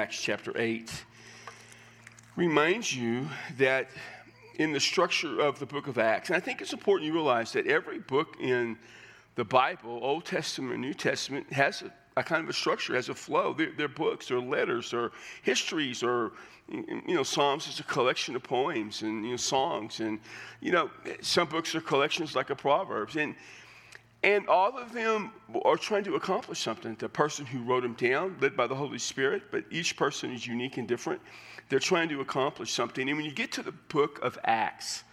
Acts 0.00 0.18
chapter 0.18 0.58
8 0.58 0.90
reminds 2.34 2.96
you 2.96 3.28
that 3.58 3.90
in 4.54 4.72
the 4.72 4.80
structure 4.80 5.38
of 5.38 5.58
the 5.58 5.66
book 5.66 5.88
of 5.88 5.98
Acts, 5.98 6.30
and 6.30 6.36
I 6.38 6.40
think 6.40 6.62
it's 6.62 6.72
important 6.72 7.06
you 7.06 7.12
realize 7.12 7.52
that 7.52 7.66
every 7.66 7.98
book 7.98 8.38
in 8.40 8.78
the 9.34 9.44
Bible, 9.44 10.00
Old 10.02 10.24
Testament, 10.24 10.80
New 10.80 10.94
Testament, 10.94 11.52
has 11.52 11.82
a, 11.82 11.92
a 12.16 12.22
kind 12.22 12.42
of 12.42 12.48
a 12.48 12.54
structure, 12.54 12.94
has 12.94 13.10
a 13.10 13.14
flow. 13.14 13.52
They're, 13.52 13.72
they're, 13.76 13.88
books, 13.88 14.30
or 14.30 14.40
letters, 14.40 14.94
or 14.94 15.12
histories, 15.42 16.02
or 16.02 16.32
you 16.70 17.14
know, 17.14 17.22
Psalms 17.22 17.68
is 17.68 17.78
a 17.78 17.84
collection 17.84 18.34
of 18.34 18.42
poems 18.42 19.02
and 19.02 19.22
you 19.22 19.32
know, 19.32 19.36
songs, 19.36 20.00
and 20.00 20.18
you 20.62 20.72
know, 20.72 20.90
some 21.20 21.46
books 21.46 21.74
are 21.74 21.82
collections 21.82 22.34
like 22.34 22.48
a 22.48 22.56
Proverbs, 22.56 23.16
and 23.16 23.34
and 24.22 24.46
all 24.48 24.76
of 24.76 24.92
them 24.92 25.32
are 25.64 25.76
trying 25.76 26.04
to 26.04 26.14
accomplish 26.14 26.58
something. 26.58 26.94
The 26.98 27.08
person 27.08 27.46
who 27.46 27.62
wrote 27.62 27.82
them 27.82 27.94
down, 27.94 28.36
led 28.40 28.56
by 28.56 28.66
the 28.66 28.74
Holy 28.74 28.98
Spirit, 28.98 29.44
but 29.50 29.64
each 29.70 29.96
person 29.96 30.32
is 30.32 30.46
unique 30.46 30.76
and 30.76 30.86
different. 30.86 31.20
They're 31.68 31.78
trying 31.78 32.10
to 32.10 32.20
accomplish 32.20 32.72
something. 32.72 33.08
And 33.08 33.16
when 33.16 33.24
you 33.24 33.32
get 33.32 33.52
to 33.52 33.62
the 33.62 33.72
book 33.72 34.18
of 34.22 34.38
Acts, 34.44 35.04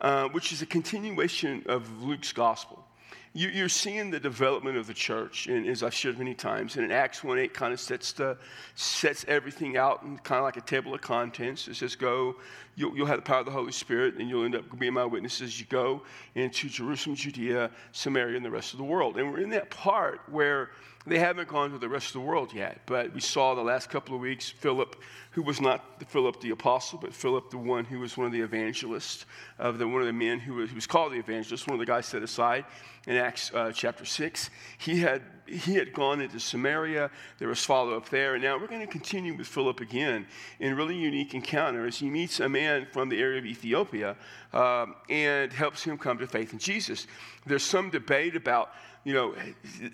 uh, 0.00 0.28
which 0.28 0.52
is 0.52 0.60
a 0.60 0.66
continuation 0.66 1.62
of 1.66 2.02
Luke's 2.02 2.32
gospel, 2.32 2.84
you, 3.32 3.64
are 3.64 3.68
seeing 3.68 4.10
the 4.10 4.18
development 4.18 4.76
of 4.76 4.88
the 4.88 4.94
church, 4.94 5.46
and 5.46 5.66
as 5.68 5.84
I've 5.84 5.94
shared 5.94 6.18
many 6.18 6.34
times, 6.34 6.74
and 6.74 6.84
in 6.84 6.90
Acts 6.90 7.22
1 7.22 7.38
8 7.38 7.54
kind 7.54 7.72
of 7.72 7.78
sets, 7.78 8.12
the, 8.12 8.36
sets 8.74 9.24
everything 9.28 9.76
out 9.76 10.02
and 10.02 10.22
kind 10.24 10.38
of 10.38 10.44
like 10.44 10.56
a 10.56 10.62
table 10.62 10.94
of 10.94 11.00
contents. 11.00 11.68
It 11.68 11.76
says, 11.76 11.94
Go, 11.94 12.36
you'll, 12.74 12.96
you'll 12.96 13.06
have 13.06 13.18
the 13.18 13.22
power 13.22 13.40
of 13.40 13.46
the 13.46 13.52
Holy 13.52 13.70
Spirit, 13.70 14.16
and 14.16 14.28
you'll 14.28 14.44
end 14.44 14.56
up 14.56 14.76
being 14.78 14.94
my 14.94 15.04
witnesses. 15.04 15.60
You 15.60 15.66
go 15.66 16.02
into 16.34 16.68
Jerusalem, 16.68 17.14
Judea, 17.14 17.70
Samaria, 17.92 18.36
and 18.36 18.44
the 18.44 18.50
rest 18.50 18.72
of 18.72 18.78
the 18.78 18.84
world. 18.84 19.16
And 19.16 19.30
we're 19.30 19.40
in 19.40 19.50
that 19.50 19.70
part 19.70 20.22
where 20.28 20.70
they 21.06 21.18
haven't 21.18 21.48
gone 21.48 21.70
to 21.70 21.78
the 21.78 21.88
rest 21.88 22.08
of 22.08 22.12
the 22.14 22.20
world 22.20 22.52
yet, 22.52 22.80
but 22.84 23.14
we 23.14 23.20
saw 23.20 23.54
the 23.54 23.62
last 23.62 23.90
couple 23.90 24.14
of 24.14 24.20
weeks 24.20 24.50
Philip, 24.50 24.96
who 25.32 25.42
was 25.42 25.60
not 25.60 26.02
Philip 26.08 26.40
the 26.40 26.50
apostle, 26.50 26.98
but 27.00 27.14
Philip 27.14 27.50
the 27.50 27.58
one 27.58 27.84
who 27.84 28.00
was 28.00 28.16
one 28.16 28.26
of 28.26 28.32
the 28.32 28.40
evangelists, 28.40 29.26
of 29.58 29.78
the 29.78 29.86
one 29.86 30.00
of 30.00 30.06
the 30.06 30.12
men 30.12 30.40
who 30.40 30.54
was, 30.54 30.70
who 30.70 30.74
was 30.74 30.86
called 30.86 31.12
the 31.12 31.18
evangelist, 31.18 31.66
one 31.66 31.74
of 31.74 31.80
the 31.80 31.86
guys 31.86 32.06
set 32.06 32.22
aside 32.22 32.64
in 33.06 33.16
Acts 33.16 33.52
uh, 33.54 33.70
chapter 33.72 34.04
six. 34.04 34.50
He 34.78 35.00
had 35.00 35.22
he 35.46 35.74
had 35.74 35.92
gone 35.92 36.20
into 36.20 36.38
Samaria. 36.38 37.10
There 37.38 37.48
was 37.48 37.64
follow 37.64 37.96
up 37.96 38.08
there, 38.08 38.34
and 38.34 38.42
now 38.42 38.58
we're 38.58 38.66
going 38.66 38.80
to 38.80 38.86
continue 38.86 39.36
with 39.36 39.46
Philip 39.46 39.80
again 39.80 40.26
in 40.58 40.76
really 40.76 40.96
unique 40.96 41.34
encounter 41.34 41.86
as 41.86 41.98
he 41.98 42.10
meets 42.10 42.40
a 42.40 42.48
man 42.48 42.86
from 42.92 43.08
the 43.08 43.20
area 43.20 43.38
of 43.38 43.46
Ethiopia 43.46 44.16
um, 44.52 44.94
and 45.08 45.52
helps 45.52 45.82
him 45.82 45.98
come 45.98 46.18
to 46.18 46.26
faith 46.26 46.52
in 46.52 46.58
Jesus. 46.58 47.06
There's 47.46 47.64
some 47.64 47.90
debate 47.90 48.36
about 48.36 48.72
you 49.04 49.14
know, 49.14 49.34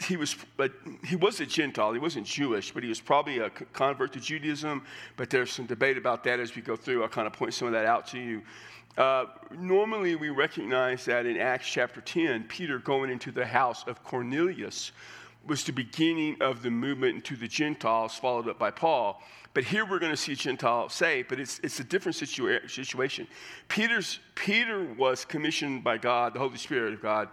he 0.05 0.17
was, 0.17 0.37
but 0.57 0.73
he 1.05 1.15
was 1.15 1.41
a 1.41 1.47
Gentile. 1.47 1.93
He 1.93 1.99
wasn't 1.99 2.27
Jewish, 2.27 2.73
but 2.73 2.83
he 2.83 2.89
was 2.89 3.01
probably 3.01 3.39
a 3.39 3.51
convert 3.51 4.13
to 4.15 4.21
Judaism. 4.21 4.85
But 5.17 5.31
there's 5.31 5.53
some 5.53 5.67
debate 5.67 5.97
about 5.97 6.25
that 6.25 6.41
as 6.41 6.57
we 6.57 6.63
go 6.63 6.75
through. 6.75 7.03
I'll 7.03 7.09
kind 7.09 7.27
of 7.27 7.33
point 7.33 7.55
some 7.55 7.69
of 7.69 7.73
that 7.73 7.87
out 7.87 8.07
to 8.09 8.19
you. 8.19 8.43
Uh, 8.97 9.27
normally, 9.57 10.17
we 10.17 10.31
recognize 10.31 11.05
that 11.05 11.27
in 11.27 11.37
Acts 11.37 11.69
chapter 11.69 12.01
10, 12.01 12.45
Peter 12.45 12.79
going 12.79 13.11
into 13.11 13.31
the 13.31 13.45
house 13.45 13.87
of 13.87 14.03
Cornelius 14.03 14.93
was 15.47 15.63
the 15.63 15.73
beginning 15.73 16.37
of 16.41 16.63
the 16.63 16.71
movement 16.71 17.15
into 17.15 17.37
the 17.37 17.47
Gentiles, 17.47 18.17
followed 18.17 18.49
up 18.49 18.59
by 18.59 18.71
Paul. 18.71 19.23
But 19.55 19.65
here 19.65 19.87
we're 19.87 19.99
going 19.99 20.13
to 20.13 20.17
see 20.17 20.35
Gentile 20.35 20.89
saved, 20.89 21.29
but 21.29 21.39
it's, 21.39 21.61
it's 21.63 21.79
a 21.79 21.85
different 21.85 22.17
situa- 22.17 22.69
situation. 22.69 23.27
Peter's, 23.69 24.19
Peter 24.35 24.85
was 24.99 25.25
commissioned 25.25 25.85
by 25.85 25.99
God, 25.99 26.35
the 26.35 26.41
Holy 26.41 26.59
Spirit 26.59 26.93
of 26.93 27.01
God, 27.01 27.29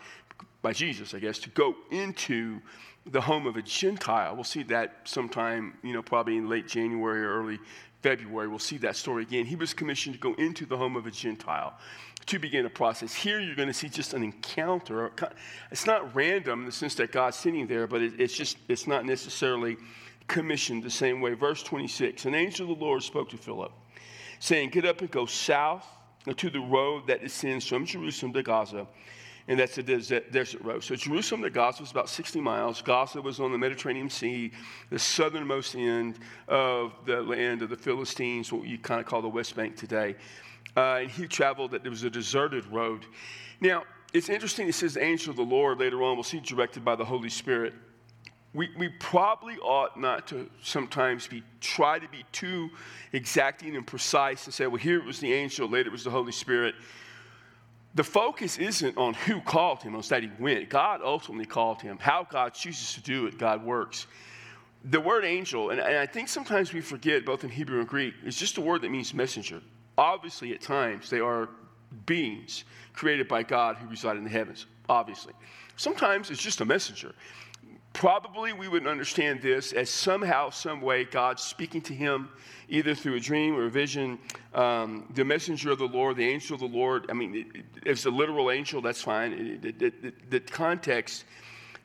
by 0.64 0.73
Jesus, 0.73 1.14
I 1.14 1.19
guess, 1.19 1.38
to 1.39 1.50
go 1.50 1.75
into 1.92 2.59
the 3.06 3.22
home 3.22 3.45
of 3.45 3.58
a 3.58 3.61
Gentile. 3.61 4.33
We'll 4.33 4.45
see 4.45 4.64
that 4.64 5.02
sometime, 5.03 5.73
you 5.83 5.94
know, 5.94 6.02
probably 6.02 6.38
in 6.38 6.50
late 6.50 6.67
January 6.67 7.23
or 7.23 7.38
early 7.38 7.59
February. 8.02 8.47
We'll 8.47 8.59
see 8.59 8.78
that 8.78 8.95
story 8.95 9.23
again. 9.23 9.45
He 9.45 9.58
was 9.58 9.73
commissioned 9.73 10.16
to 10.16 10.22
go 10.22 10.34
into 10.36 10.66
the 10.66 10.78
home 10.78 10.95
of 10.95 11.06
a 11.06 11.11
Gentile 11.11 11.78
to 12.28 12.39
begin 12.39 12.66
a 12.66 12.69
process. 12.69 13.14
Here 13.14 13.41
you're 13.41 13.58
going 13.58 13.67
to 13.67 13.73
see 13.73 13.89
just 13.89 14.14
an 14.14 14.23
encounter. 14.23 15.12
It's 15.69 15.85
not 15.85 16.16
random 16.16 16.62
in 16.62 16.66
the 16.66 16.72
sense 16.72 16.96
that 16.96 17.12
God's 17.12 17.35
sitting 17.35 17.68
there, 17.68 17.85
but 17.85 18.02
it's 18.02 18.34
just, 18.34 18.57
it's 18.69 18.88
not 18.88 19.06
necessarily 19.06 19.75
commissioned 20.29 20.84
the 20.84 20.90
same 20.90 21.19
way. 21.19 21.34
Verse 21.34 21.62
26 21.62 22.23
An 22.23 22.35
angel 22.35 22.72
of 22.72 22.79
the 22.79 22.85
Lord 22.85 23.03
spoke 23.03 23.29
to 23.31 23.38
Philip, 23.38 23.73
saying, 24.40 24.69
Get 24.69 24.85
up 24.85 25.02
and 25.02 25.12
go 25.12 25.25
south 25.25 25.85
to 26.38 26.50
the 26.50 26.62
road 26.62 27.07
that 27.07 27.22
descends 27.22 27.68
from 27.68 27.85
Jerusalem 27.85 28.31
to 28.31 28.44
Gaza 28.44 28.88
and 29.47 29.59
that's 29.59 29.75
the 29.75 29.83
desert 29.83 30.61
road. 30.61 30.83
So 30.83 30.95
Jerusalem 30.95 31.41
to 31.41 31.49
Gaza 31.49 31.83
was 31.83 31.91
about 31.91 32.07
60 32.09 32.39
miles. 32.39 32.81
Gaza 32.81 33.21
was 33.21 33.39
on 33.39 33.51
the 33.51 33.57
Mediterranean 33.57 34.09
Sea, 34.09 34.51
the 34.89 34.99
southernmost 34.99 35.75
end 35.75 36.19
of 36.47 36.93
the 37.05 37.21
land 37.21 37.61
of 37.61 37.69
the 37.69 37.75
Philistines, 37.75 38.53
what 38.53 38.65
you 38.65 38.77
kind 38.77 39.01
of 39.01 39.05
call 39.05 39.21
the 39.21 39.27
West 39.27 39.55
Bank 39.55 39.75
today. 39.75 40.15
Uh, 40.77 40.99
and 41.01 41.11
he 41.11 41.27
traveled 41.27 41.71
that 41.71 41.83
there 41.83 41.91
was 41.91 42.03
a 42.03 42.09
deserted 42.09 42.65
road. 42.67 43.05
Now, 43.59 43.83
it's 44.13 44.29
interesting, 44.29 44.67
it 44.67 44.75
says 44.75 44.93
the 44.93 45.03
angel 45.03 45.31
of 45.31 45.35
the 45.35 45.43
Lord 45.43 45.79
later 45.79 46.03
on, 46.03 46.15
we'll 46.15 46.23
see 46.23 46.39
directed 46.39 46.85
by 46.85 46.95
the 46.95 47.05
Holy 47.05 47.29
Spirit. 47.29 47.73
We, 48.53 48.69
we 48.77 48.89
probably 48.89 49.57
ought 49.57 49.99
not 49.99 50.27
to 50.27 50.49
sometimes 50.61 51.27
be 51.27 51.43
try 51.59 51.97
to 51.97 52.07
be 52.07 52.23
too 52.31 52.69
exacting 53.11 53.75
and 53.75 53.85
precise 53.85 54.45
and 54.45 54.53
say, 54.53 54.67
well, 54.67 54.77
here 54.77 54.99
it 54.99 55.05
was 55.05 55.19
the 55.19 55.33
angel, 55.33 55.67
later 55.67 55.89
it 55.89 55.91
was 55.91 56.03
the 56.03 56.11
Holy 56.11 56.31
Spirit 56.31 56.75
the 57.95 58.03
focus 58.03 58.57
isn't 58.57 58.97
on 58.97 59.13
who 59.13 59.39
called 59.41 59.83
him, 59.83 59.95
on 59.95 60.01
that 60.09 60.23
he 60.23 60.31
went. 60.39 60.69
God 60.69 61.01
ultimately 61.03 61.45
called 61.45 61.81
him. 61.81 61.97
How 61.99 62.25
God 62.29 62.53
chooses 62.53 62.93
to 62.93 63.01
do 63.01 63.27
it, 63.27 63.37
God 63.37 63.63
works. 63.63 64.07
The 64.85 64.99
word 64.99 65.23
angel, 65.23 65.69
and, 65.69 65.79
and 65.79 65.97
I 65.97 66.05
think 66.05 66.27
sometimes 66.27 66.73
we 66.73 66.81
forget, 66.81 67.25
both 67.25 67.43
in 67.43 67.49
Hebrew 67.49 67.79
and 67.79 67.87
Greek, 67.87 68.15
is 68.25 68.35
just 68.35 68.57
a 68.57 68.61
word 68.61 68.81
that 68.81 68.89
means 68.89 69.13
messenger. 69.13 69.61
Obviously, 69.97 70.53
at 70.53 70.61
times, 70.61 71.09
they 71.09 71.19
are 71.19 71.49
beings 72.05 72.65
created 72.93 73.27
by 73.27 73.43
God 73.43 73.77
who 73.77 73.87
reside 73.87 74.17
in 74.17 74.23
the 74.23 74.29
heavens, 74.29 74.65
obviously. 74.89 75.33
Sometimes 75.77 76.31
it's 76.31 76.41
just 76.41 76.61
a 76.61 76.65
messenger. 76.65 77.13
Probably 77.93 78.53
we 78.53 78.67
would 78.67 78.87
understand 78.87 79.41
this 79.41 79.71
as 79.71 79.89
somehow, 79.89 80.49
some 80.49 80.81
way, 80.81 81.03
God 81.05 81.39
speaking 81.39 81.81
to 81.81 81.93
him, 81.93 82.29
either 82.67 82.95
through 82.95 83.15
a 83.15 83.19
dream 83.19 83.55
or 83.55 83.65
a 83.65 83.69
vision. 83.69 84.17
Um, 84.53 85.07
the 85.13 85.23
messenger 85.23 85.71
of 85.71 85.77
the 85.77 85.87
Lord, 85.87 86.17
the 86.17 86.27
angel 86.27 86.55
of 86.55 86.59
the 86.59 86.77
Lord. 86.77 87.05
I 87.09 87.13
mean, 87.13 87.63
if 87.77 87.85
it's 87.85 88.05
a 88.05 88.09
literal 88.09 88.49
angel, 88.49 88.81
that's 88.81 89.01
fine. 89.01 89.61
It, 89.63 89.81
it, 89.81 90.29
the 90.31 90.39
context 90.39 91.25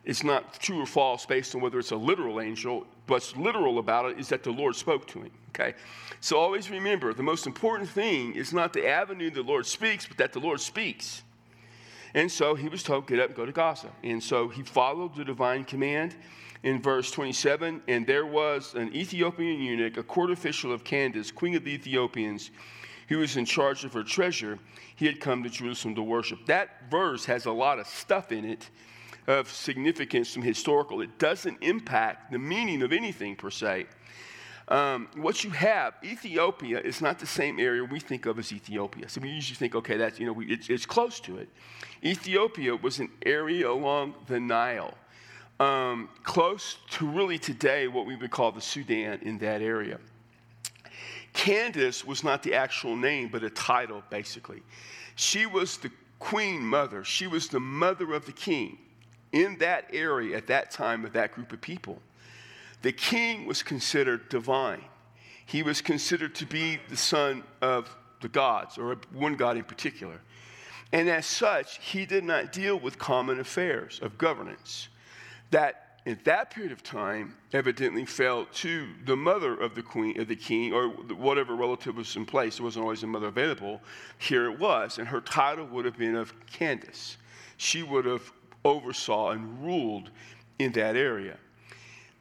is 0.04 0.24
not 0.24 0.58
true 0.58 0.82
or 0.82 0.86
false 0.86 1.26
based 1.26 1.54
on 1.54 1.60
whether 1.60 1.78
it's 1.78 1.90
a 1.90 1.96
literal 1.96 2.40
angel. 2.40 2.86
What's 3.06 3.36
literal 3.36 3.78
about 3.78 4.10
it 4.10 4.18
is 4.18 4.28
that 4.28 4.42
the 4.42 4.50
Lord 4.50 4.74
spoke 4.74 5.06
to 5.08 5.20
him. 5.20 5.30
Okay, 5.50 5.74
so 6.20 6.38
always 6.38 6.70
remember 6.70 7.12
the 7.12 7.22
most 7.22 7.46
important 7.46 7.88
thing 7.90 8.34
is 8.34 8.52
not 8.52 8.72
the 8.72 8.88
avenue 8.88 9.30
the 9.30 9.42
Lord 9.42 9.66
speaks, 9.66 10.06
but 10.06 10.16
that 10.16 10.32
the 10.32 10.40
Lord 10.40 10.60
speaks. 10.60 11.22
And 12.14 12.30
so 12.30 12.54
he 12.54 12.68
was 12.68 12.82
told, 12.82 13.06
get 13.06 13.20
up 13.20 13.28
and 13.28 13.36
go 13.36 13.46
to 13.46 13.52
Gaza. 13.52 13.90
And 14.02 14.22
so 14.22 14.48
he 14.48 14.62
followed 14.62 15.14
the 15.14 15.24
divine 15.24 15.64
command 15.64 16.16
in 16.62 16.80
verse 16.80 17.10
27. 17.10 17.82
And 17.88 18.06
there 18.06 18.26
was 18.26 18.74
an 18.74 18.94
Ethiopian 18.94 19.60
eunuch, 19.60 19.96
a 19.96 20.02
court 20.02 20.30
official 20.30 20.72
of 20.72 20.84
Candace, 20.84 21.30
queen 21.30 21.54
of 21.54 21.64
the 21.64 21.72
Ethiopians, 21.72 22.50
who 23.08 23.18
was 23.18 23.36
in 23.36 23.44
charge 23.44 23.84
of 23.84 23.92
her 23.92 24.02
treasure. 24.02 24.58
He 24.96 25.06
had 25.06 25.20
come 25.20 25.42
to 25.42 25.50
Jerusalem 25.50 25.94
to 25.94 26.02
worship. 26.02 26.46
That 26.46 26.90
verse 26.90 27.24
has 27.26 27.46
a 27.46 27.52
lot 27.52 27.78
of 27.78 27.86
stuff 27.86 28.32
in 28.32 28.44
it 28.44 28.68
of 29.26 29.50
significance 29.50 30.32
from 30.32 30.42
historical. 30.42 31.02
It 31.02 31.18
doesn't 31.18 31.58
impact 31.62 32.32
the 32.32 32.38
meaning 32.38 32.82
of 32.82 32.92
anything 32.92 33.36
per 33.36 33.50
se. 33.50 33.86
Um, 34.68 35.08
what 35.16 35.44
you 35.44 35.50
have, 35.50 35.94
Ethiopia 36.04 36.78
is 36.80 37.00
not 37.00 37.18
the 37.18 37.26
same 37.26 37.58
area 37.58 37.82
we 37.82 38.00
think 38.00 38.26
of 38.26 38.38
as 38.38 38.52
Ethiopia. 38.52 39.08
So 39.08 39.20
we 39.20 39.30
usually 39.30 39.56
think, 39.56 39.74
okay, 39.74 39.96
that's, 39.96 40.20
you 40.20 40.26
know, 40.26 40.34
we, 40.34 40.46
it's, 40.46 40.68
it's, 40.68 40.84
close 40.84 41.20
to 41.20 41.38
it. 41.38 41.48
Ethiopia 42.04 42.76
was 42.76 42.98
an 42.98 43.08
area 43.24 43.70
along 43.70 44.14
the 44.26 44.38
Nile, 44.38 44.92
um, 45.58 46.10
close 46.22 46.76
to 46.90 47.08
really 47.08 47.38
today 47.38 47.88
what 47.88 48.04
we 48.04 48.14
would 48.14 48.30
call 48.30 48.52
the 48.52 48.60
Sudan 48.60 49.20
in 49.22 49.38
that 49.38 49.62
area. 49.62 49.98
Candace 51.32 52.04
was 52.04 52.22
not 52.22 52.42
the 52.42 52.52
actual 52.52 52.94
name, 52.94 53.30
but 53.32 53.42
a 53.42 53.50
title, 53.50 54.02
basically. 54.10 54.62
She 55.16 55.46
was 55.46 55.78
the 55.78 55.90
queen 56.18 56.60
mother, 56.60 57.04
she 57.04 57.26
was 57.26 57.48
the 57.48 57.60
mother 57.60 58.12
of 58.12 58.26
the 58.26 58.32
king 58.32 58.78
in 59.32 59.56
that 59.58 59.86
area 59.92 60.36
at 60.36 60.46
that 60.48 60.70
time 60.70 61.06
of 61.06 61.12
that 61.14 61.32
group 61.32 61.52
of 61.52 61.60
people. 61.60 62.02
The 62.82 62.92
king 62.92 63.46
was 63.46 63.62
considered 63.62 64.28
divine. 64.28 64.84
He 65.46 65.62
was 65.62 65.80
considered 65.80 66.34
to 66.36 66.46
be 66.46 66.78
the 66.88 66.96
son 66.96 67.42
of 67.60 67.94
the 68.20 68.28
gods, 68.28 68.78
or 68.78 68.96
one 69.12 69.34
god 69.34 69.56
in 69.56 69.64
particular. 69.64 70.20
And 70.92 71.08
as 71.08 71.26
such, 71.26 71.78
he 71.78 72.06
did 72.06 72.24
not 72.24 72.52
deal 72.52 72.78
with 72.78 72.98
common 72.98 73.40
affairs 73.40 74.00
of 74.02 74.16
governance. 74.18 74.88
That 75.50 76.00
in 76.06 76.18
that 76.24 76.50
period 76.50 76.72
of 76.72 76.82
time 76.82 77.36
evidently 77.52 78.06
fell 78.06 78.46
to 78.46 78.88
the 79.04 79.16
mother 79.16 79.60
of 79.60 79.74
the 79.74 79.82
queen 79.82 80.18
of 80.20 80.28
the 80.28 80.36
king 80.36 80.72
or 80.72 80.88
whatever 80.88 81.54
relative 81.54 81.96
was 81.96 82.16
in 82.16 82.24
place. 82.24 82.56
There 82.56 82.64
wasn't 82.64 82.84
always 82.84 83.02
a 83.02 83.06
mother 83.06 83.26
available. 83.26 83.82
Here 84.18 84.50
it 84.50 84.58
was, 84.58 84.98
and 84.98 85.06
her 85.08 85.20
title 85.20 85.66
would 85.66 85.84
have 85.84 85.98
been 85.98 86.14
of 86.14 86.32
Candace. 86.46 87.18
She 87.58 87.82
would 87.82 88.06
have 88.06 88.32
oversaw 88.64 89.30
and 89.30 89.62
ruled 89.62 90.10
in 90.58 90.72
that 90.72 90.96
area. 90.96 91.36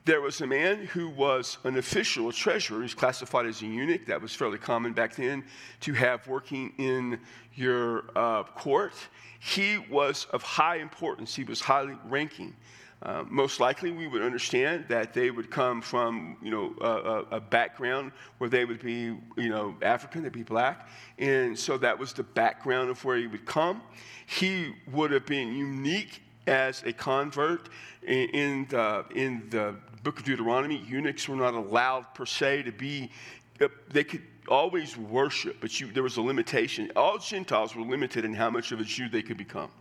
There 0.08 0.22
was 0.22 0.40
a 0.40 0.48
man 0.48 0.86
who 0.86 1.10
was 1.10 1.58
an 1.66 1.78
official, 1.78 2.30
a 2.30 2.34
treasurer, 2.34 2.80
who's 2.80 2.94
classified 2.94 3.46
as 3.46 3.62
a 3.62 3.66
eunuch. 3.66 4.06
That 4.06 4.22
was 4.22 4.34
fairly 4.34 4.58
common 4.58 4.94
back 4.94 5.18
then 5.18 5.44
to 5.82 5.92
have 5.94 6.26
working 6.28 6.72
in 6.78 7.20
your 7.56 8.06
uh, 8.16 8.44
court. 8.44 8.94
He 9.40 9.80
was 9.90 10.26
of 10.32 10.42
high 10.42 10.78
importance, 10.78 11.36
he 11.36 11.44
was 11.44 11.60
highly 11.60 11.98
ranking. 12.06 12.56
Uh, 13.04 13.26
most 13.30 13.60
likely, 13.60 13.92
we 13.92 14.08
would 14.08 14.24
understand 14.24 14.86
that 14.88 15.14
they 15.14 15.30
would 15.30 15.52
come 15.52 15.82
from, 15.82 16.38
you 16.42 16.50
know, 16.50 16.74
a, 16.82 17.36
a, 17.36 17.40
background 17.40 18.12
where 18.40 18.50
they 18.50 18.66
would 18.66 18.82
be, 18.82 19.16
you 19.36 19.50
know, 19.50 19.76
African, 19.84 20.24
they'd 20.24 20.32
be 20.32 20.42
black, 20.42 20.90
and 21.20 21.58
so 21.60 21.78
that 21.78 22.00
was 22.00 22.12
the 22.14 22.24
background 22.24 22.90
of 22.90 23.04
where 23.06 23.18
he 23.18 23.28
would 23.28 23.46
come. 23.46 23.84
He 24.26 24.74
would 24.92 25.12
have 25.12 25.28
been 25.28 25.54
unique 25.54 26.24
as 26.48 26.82
a 26.84 26.94
convert 26.94 27.70
in, 28.02 28.30
in 28.30 28.68
the, 28.70 29.06
in 29.14 29.48
the 29.50 29.76
book 30.08 30.20
of 30.20 30.26
Deuteronomy. 30.26 30.78
Eunuchs 30.88 31.28
were 31.28 31.36
not 31.36 31.54
allowed 31.54 32.06
per 32.14 32.26
se 32.26 32.64
to 32.64 32.72
be, 32.72 33.12
uh, 33.60 33.68
they 33.92 34.06
could 34.06 34.24
always 34.48 34.98
worship, 34.98 35.58
but 35.62 35.80
you, 35.80 35.92
there 35.92 36.04
was 36.04 36.18
a 36.18 36.22
limitation. 36.22 36.92
All 36.96 37.18
Gentiles 37.18 37.76
were 37.76 37.84
limited 37.84 38.26
in 38.26 38.34
how 38.34 38.50
much 38.50 38.72
of 38.72 38.80
a 38.80 38.84
Jew 38.84 39.10
they 39.10 39.22
could 39.22 39.38
become. 39.38 39.72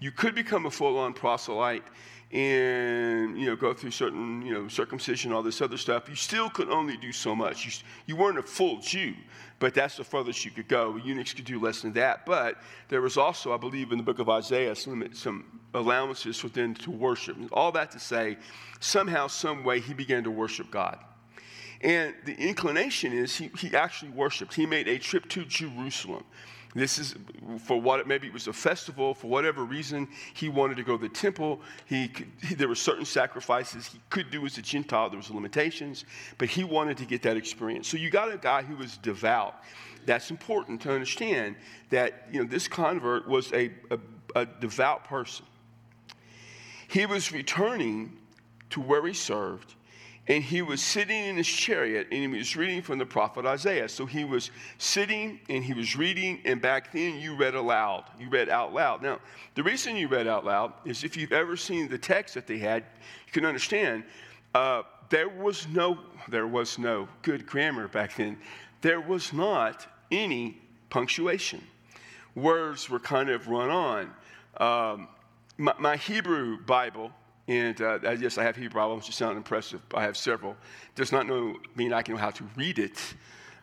You 0.00 0.10
could 0.10 0.34
become 0.34 0.66
a 0.66 0.70
full-on 0.70 1.14
proselyte 1.14 1.84
and 2.32 3.38
you 3.38 3.44
know 3.44 3.54
go 3.54 3.74
through 3.74 3.90
certain 3.90 4.40
you 4.40 4.54
know 4.54 4.66
circumcision 4.66 5.32
all 5.32 5.42
this 5.42 5.60
other 5.60 5.76
stuff. 5.76 6.08
You 6.08 6.14
still 6.14 6.48
could 6.48 6.70
only 6.70 6.96
do 6.96 7.12
so 7.12 7.36
much. 7.36 7.66
You, 7.66 7.72
you 8.06 8.16
weren't 8.16 8.38
a 8.38 8.42
full 8.42 8.80
jew 8.80 9.14
but 9.62 9.74
that's 9.74 9.96
the 9.96 10.02
furthest 10.02 10.44
you 10.44 10.50
could 10.50 10.66
go. 10.66 10.96
Eunuchs 11.04 11.32
could 11.34 11.44
do 11.44 11.60
less 11.60 11.82
than 11.82 11.92
that. 11.92 12.26
But 12.26 12.56
there 12.88 13.00
was 13.00 13.16
also 13.16 13.54
i 13.54 13.56
believe 13.56 13.92
in 13.92 13.98
the 13.98 14.02
book 14.02 14.18
of 14.18 14.28
isaiah 14.28 14.74
some, 14.74 15.08
some 15.14 15.60
allowances 15.72 16.42
them 16.42 16.74
to 16.74 16.90
worship. 16.90 17.36
All 17.52 17.70
that 17.72 17.92
to 17.92 18.00
say 18.00 18.38
somehow 18.80 19.28
some 19.28 19.62
way 19.62 19.78
he 19.78 19.94
began 19.94 20.24
to 20.24 20.30
worship 20.30 20.70
god 20.70 20.98
and 21.82 22.14
the 22.24 22.34
inclination 22.34 23.12
is 23.12 23.36
he, 23.36 23.50
he 23.58 23.74
actually 23.74 24.10
worshiped 24.10 24.54
he 24.54 24.66
made 24.66 24.88
a 24.88 24.98
trip 24.98 25.28
to 25.28 25.44
jerusalem 25.44 26.24
this 26.74 26.98
is 26.98 27.14
for 27.58 27.80
what 27.80 28.06
maybe 28.06 28.28
it 28.28 28.32
was 28.32 28.48
a 28.48 28.52
festival 28.52 29.12
for 29.14 29.26
whatever 29.26 29.64
reason 29.64 30.08
he 30.32 30.48
wanted 30.48 30.78
to 30.78 30.82
go 30.82 30.96
to 30.96 31.02
the 31.02 31.12
temple. 31.12 31.60
He, 31.84 32.10
he, 32.42 32.54
there 32.54 32.68
were 32.68 32.74
certain 32.74 33.04
sacrifices 33.04 33.88
he 33.88 34.00
could 34.08 34.30
do 34.30 34.46
as 34.46 34.56
a 34.56 34.62
Gentile. 34.62 35.10
There 35.10 35.18
was 35.18 35.30
limitations, 35.30 36.06
but 36.38 36.48
he 36.48 36.64
wanted 36.64 36.96
to 36.98 37.04
get 37.04 37.22
that 37.22 37.36
experience. 37.36 37.88
So 37.88 37.98
you 37.98 38.08
got 38.08 38.32
a 38.32 38.38
guy 38.38 38.62
who 38.62 38.76
was 38.76 38.96
devout. 38.96 39.62
That's 40.06 40.30
important 40.30 40.80
to 40.82 40.92
understand 40.92 41.56
that 41.90 42.26
you 42.32 42.42
know 42.42 42.48
this 42.48 42.68
convert 42.68 43.28
was 43.28 43.52
a, 43.52 43.70
a, 43.90 43.98
a 44.34 44.46
devout 44.46 45.04
person. 45.04 45.44
He 46.88 47.04
was 47.06 47.32
returning 47.32 48.16
to 48.70 48.80
where 48.80 49.06
he 49.06 49.12
served 49.12 49.74
and 50.28 50.42
he 50.42 50.62
was 50.62 50.80
sitting 50.80 51.24
in 51.24 51.36
his 51.36 51.48
chariot 51.48 52.06
and 52.12 52.20
he 52.20 52.38
was 52.38 52.56
reading 52.56 52.80
from 52.80 52.98
the 52.98 53.06
prophet 53.06 53.44
Isaiah. 53.44 53.88
So 53.88 54.06
he 54.06 54.24
was 54.24 54.50
sitting 54.78 55.40
and 55.48 55.64
he 55.64 55.74
was 55.74 55.96
reading, 55.96 56.40
and 56.44 56.62
back 56.62 56.92
then 56.92 57.18
you 57.18 57.34
read 57.34 57.54
aloud. 57.54 58.04
You 58.20 58.28
read 58.28 58.48
out 58.48 58.72
loud. 58.72 59.02
Now, 59.02 59.18
the 59.54 59.62
reason 59.62 59.96
you 59.96 60.08
read 60.08 60.28
out 60.28 60.44
loud 60.44 60.74
is 60.84 61.02
if 61.02 61.16
you've 61.16 61.32
ever 61.32 61.56
seen 61.56 61.88
the 61.88 61.98
text 61.98 62.34
that 62.34 62.46
they 62.46 62.58
had, 62.58 62.84
you 63.26 63.32
can 63.32 63.44
understand 63.44 64.04
uh, 64.54 64.82
there 65.10 65.28
was 65.28 65.66
no 65.68 65.98
there 66.28 66.46
was 66.46 66.78
no 66.78 67.08
good 67.22 67.46
grammar 67.46 67.88
back 67.88 68.16
then. 68.16 68.38
There 68.80 69.00
was 69.00 69.32
not 69.32 69.86
any 70.12 70.58
punctuation. 70.88 71.62
Words 72.36 72.88
were 72.88 73.00
kind 73.00 73.28
of 73.28 73.48
run 73.48 73.70
on. 73.70 74.10
Um, 74.58 75.08
my, 75.58 75.74
my 75.78 75.96
Hebrew 75.96 76.60
Bible 76.64 77.10
and 77.48 77.80
uh, 77.80 77.98
yes, 78.18 78.38
I 78.38 78.44
have 78.44 78.56
Hebrew 78.56 78.80
Bibles, 78.80 79.06
which 79.06 79.16
sound 79.16 79.36
impressive. 79.36 79.80
I 79.94 80.02
have 80.02 80.16
several. 80.16 80.56
Does 80.94 81.12
not 81.12 81.26
know, 81.26 81.56
mean 81.74 81.92
I 81.92 82.02
can 82.02 82.14
know 82.14 82.20
how 82.20 82.30
to 82.30 82.44
read 82.56 82.78
it. 82.78 83.14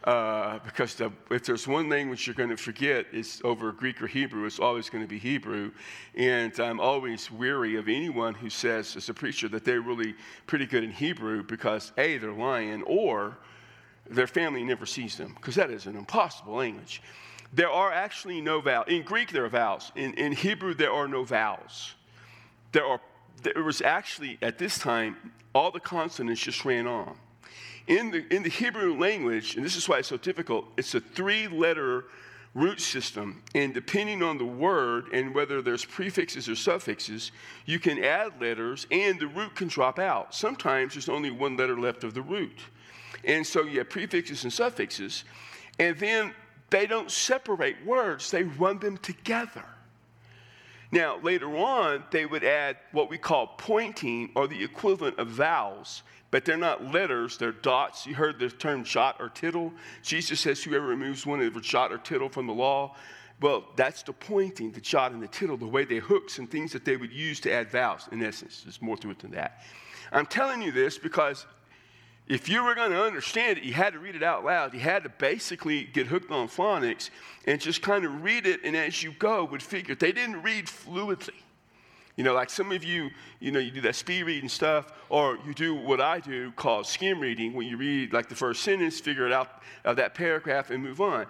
Uh, 0.04 0.60
because 0.60 0.96
the, 0.96 1.12
if 1.30 1.44
there's 1.44 1.68
one 1.68 1.90
language 1.90 2.26
you're 2.26 2.34
going 2.34 2.50
to 2.50 2.58
forget, 2.58 3.06
it's 3.12 3.42
over 3.44 3.74
Greek 3.74 4.02
or 4.02 4.08
Hebrew. 4.08 4.46
It's 4.46 4.60
always 4.60 4.90
going 4.90 5.04
to 5.04 5.08
be 5.08 5.20
Hebrew. 5.20 5.72
And 6.16 6.58
I'm 6.60 6.80
always 6.80 7.30
weary 7.30 7.76
of 7.76 7.90
anyone 7.90 8.34
who 8.34 8.50
says, 8.50 8.96
as 8.96 9.10
a 9.10 9.14
preacher, 9.14 9.50
that 9.50 9.66
they're 9.66 9.82
really 9.82 10.16
pretty 10.48 10.66
good 10.66 10.86
in 10.86 10.92
Hebrew 10.92 11.44
because 11.44 11.92
A, 11.98 12.18
they're 12.18 12.32
lying, 12.32 12.82
or 12.84 13.38
their 14.10 14.28
family 14.28 14.64
never 14.64 14.86
sees 14.86 15.18
them, 15.18 15.34
because 15.36 15.56
that 15.56 15.70
is 15.70 15.86
an 15.86 15.98
impossible 15.98 16.56
language. 16.56 17.02
There 17.52 17.70
are 17.70 17.92
actually 17.92 18.40
no 18.40 18.62
vowels. 18.62 18.88
In 18.88 19.04
Greek, 19.04 19.32
there 19.32 19.44
are 19.44 19.50
vowels. 19.50 19.92
In, 19.96 20.14
in 20.14 20.32
Hebrew, 20.32 20.74
there 20.74 20.94
are 20.94 21.08
no 21.08 21.24
vowels. 21.24 21.94
There 22.72 22.86
are 22.86 23.02
there 23.40 23.64
was 23.64 23.82
actually, 23.82 24.38
at 24.42 24.58
this 24.58 24.78
time, 24.78 25.18
all 25.54 25.72
the 25.72 25.80
consonants 25.80 26.42
just 26.42 26.64
ran 26.66 26.88
on. 26.88 27.16
In 27.88 28.12
the, 28.12 28.34
in 28.34 28.44
the 28.44 28.50
Hebrew 28.50 28.98
language, 28.98 29.56
and 29.56 29.66
this 29.66 29.76
is 29.76 29.90
why 29.90 30.00
it's 30.00 30.10
so 30.10 30.18
difficult, 30.18 30.66
it's 30.78 30.94
a 30.94 31.00
three 31.00 31.48
letter 31.48 32.06
root 32.54 32.80
system. 32.80 33.42
And 33.56 33.74
depending 33.74 34.22
on 34.24 34.38
the 34.38 34.46
word 34.46 35.06
and 35.14 35.34
whether 35.34 35.62
there's 35.62 35.86
prefixes 35.86 36.50
or 36.50 36.56
suffixes, 36.56 37.32
you 37.66 37.80
can 37.80 38.04
add 38.04 38.40
letters 38.40 38.88
and 38.92 39.20
the 39.20 39.28
root 39.28 39.56
can 39.56 39.68
drop 39.68 40.00
out. 40.00 40.34
Sometimes 40.34 40.94
there's 40.94 41.10
only 41.10 41.32
one 41.32 41.58
letter 41.58 41.80
left 41.80 42.04
of 42.04 42.14
the 42.14 42.22
root. 42.22 42.60
And 43.24 43.46
so 43.46 43.64
you 43.64 43.80
have 43.80 43.90
prefixes 43.90 44.44
and 44.44 44.54
suffixes. 44.54 45.24
And 45.80 45.98
then 45.98 46.34
they 46.70 46.86
don't 46.86 47.10
separate 47.10 47.84
words, 47.86 48.30
they 48.32 48.44
run 48.44 48.80
them 48.80 48.98
together. 48.98 49.66
Now, 50.92 51.20
later 51.22 51.56
on, 51.56 52.04
they 52.12 52.26
would 52.26 52.44
add 52.44 52.78
what 52.92 53.10
we 53.10 53.18
call 53.18 53.48
pointing 53.58 54.32
or 54.36 54.48
the 54.48 54.64
equivalent 54.64 55.20
of 55.20 55.28
vowels, 55.28 56.02
but 56.32 56.46
they're 56.46 56.58
not 56.58 56.92
letters, 56.92 57.38
they're 57.38 57.52
dots. 57.52 58.08
You 58.08 58.16
heard 58.16 58.40
the 58.40 58.50
term 58.50 58.84
jot 58.84 59.18
or 59.20 59.30
tittle. 59.30 59.72
Jesus 60.02 60.40
says, 60.40 60.64
Whoever 60.64 60.88
removes 60.88 61.26
one 61.26 61.42
of 61.42 61.54
the 61.54 61.62
jot 61.62 61.92
or 61.92 62.00
tittle 62.00 62.30
from 62.30 62.48
the 62.48 62.54
law, 62.54 62.96
well, 63.42 63.66
that's 63.76 64.04
the 64.04 64.14
pointing, 64.14 64.72
the 64.72 64.82
jot 64.82 65.12
and 65.12 65.24
the 65.24 65.28
tittle, 65.28 65.58
the 65.58 65.68
way 65.68 65.86
they 65.86 65.98
hooks 65.98 66.40
and 66.40 66.50
things 66.50 66.74
that 66.74 66.86
they 66.86 66.98
would 66.98 67.14
use 67.14 67.40
to 67.42 67.52
add 67.52 67.72
vowels. 67.72 68.10
In 68.12 68.22
essence, 68.24 68.64
there's 68.64 68.82
more 68.82 68.98
to 68.98 69.12
it 69.12 69.20
than 69.20 69.32
that. 69.32 69.64
I'm 70.12 70.26
telling 70.26 70.62
you 70.62 70.72
this 70.72 70.98
because 70.98 71.46
if 72.30 72.48
you 72.48 72.64
were 72.64 72.76
going 72.76 72.92
to 72.92 73.04
understand 73.04 73.58
it, 73.58 73.64
you 73.64 73.74
had 73.74 73.94
to 73.94 74.00
read 74.00 74.16
it 74.16 74.22
out 74.22 74.46
loud. 74.46 74.74
You 74.76 74.80
had 74.80 75.04
to 75.04 75.10
basically 75.10 75.86
get 75.86 76.06
hooked 76.06 76.32
on 76.32 76.48
phonics 76.48 77.10
and 77.46 77.60
just 77.60 77.82
kind 77.82 78.06
of 78.06 78.24
read 78.24 78.46
it, 78.46 78.62
and 78.64 78.78
as 78.78 79.02
you 79.02 79.12
go, 79.18 79.44
would 79.46 79.64
figure. 79.64 79.96
They 79.96 80.12
didn't 80.12 80.44
read 80.44 80.68
fluidly. 80.68 81.34
You 82.16 82.24
know, 82.24 82.34
like 82.34 82.50
some 82.50 82.72
of 82.72 82.84
you, 82.84 83.10
you 83.40 83.52
know, 83.52 83.60
you 83.60 83.72
do 83.72 83.82
that 83.82 83.96
speed 83.96 84.24
reading 84.24 84.50
stuff, 84.50 84.92
or 85.10 85.40
you 85.48 85.54
do 85.56 85.74
what 85.74 86.02
I 86.02 86.20
do 86.20 86.52
called 86.52 86.86
skim 86.86 87.20
reading, 87.20 87.54
when 87.54 87.66
you 87.66 87.78
read 87.78 88.14
like 88.14 88.30
the 88.30 88.36
first 88.36 88.62
sentence, 88.62 89.00
figure 89.00 89.26
it 89.26 89.34
out 89.34 89.64
of 89.84 89.96
that 89.96 90.14
paragraph, 90.14 90.70
and 90.70 90.84
move 90.84 91.02
on. 91.02 91.26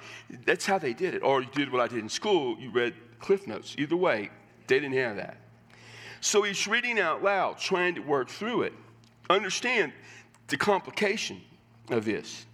That's 0.45 0.65
how 0.65 0.79
they 0.79 0.93
did 0.93 1.13
it. 1.13 1.23
Or 1.23 1.41
you 1.41 1.47
did 1.53 1.71
what 1.71 1.81
I 1.81 1.87
did 1.87 1.99
in 1.99 2.09
school, 2.09 2.59
you 2.59 2.71
read 2.71 2.93
Cliff 3.19 3.47
Notes. 3.47 3.75
Either 3.77 3.95
way, 3.95 4.31
they 4.67 4.79
didn't 4.79 4.97
have 4.97 5.15
that. 5.15 5.37
So 6.19 6.41
he's 6.41 6.67
reading 6.67 6.99
out 6.99 7.23
loud, 7.23 7.57
trying 7.57 7.95
to 7.95 8.01
work 8.01 8.27
through 8.27 8.63
it. 8.63 8.73
Understand, 9.29 9.93
the 10.49 10.57
complication 10.57 11.41
of 11.89 12.05
this. 12.05 12.45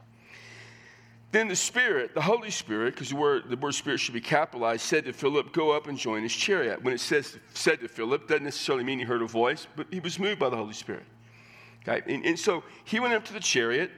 Then 1.31 1.49
the 1.49 1.55
Spirit, 1.55 2.13
the 2.13 2.21
Holy 2.21 2.49
Spirit, 2.49 2.93
because 2.93 3.09
the 3.09 3.17
word, 3.17 3.49
the 3.49 3.57
word 3.57 3.73
Spirit 3.73 3.99
should 3.99 4.13
be 4.13 4.21
capitalized, 4.21 4.83
said 4.83 5.03
to 5.03 5.11
Philip, 5.11 5.51
Go 5.51 5.71
up 5.71 5.87
and 5.87 5.97
join 5.97 6.23
his 6.23 6.33
chariot. 6.33 6.81
When 6.81 6.93
it 6.93 7.01
says 7.01 7.37
said 7.53 7.81
to 7.81 7.89
Philip, 7.89 8.29
doesn't 8.29 8.45
necessarily 8.45 8.85
mean 8.85 8.99
he 8.99 9.05
heard 9.05 9.21
a 9.21 9.27
voice, 9.27 9.67
but 9.75 9.87
he 9.91 9.99
was 9.99 10.17
moved 10.17 10.39
by 10.39 10.49
the 10.49 10.55
Holy 10.55 10.73
Spirit. 10.73 11.03
Okay? 11.85 12.01
And, 12.13 12.25
and 12.25 12.39
so 12.39 12.63
he 12.85 13.01
went 13.01 13.13
up 13.13 13.25
to 13.25 13.33
the 13.33 13.41
chariot 13.41 13.91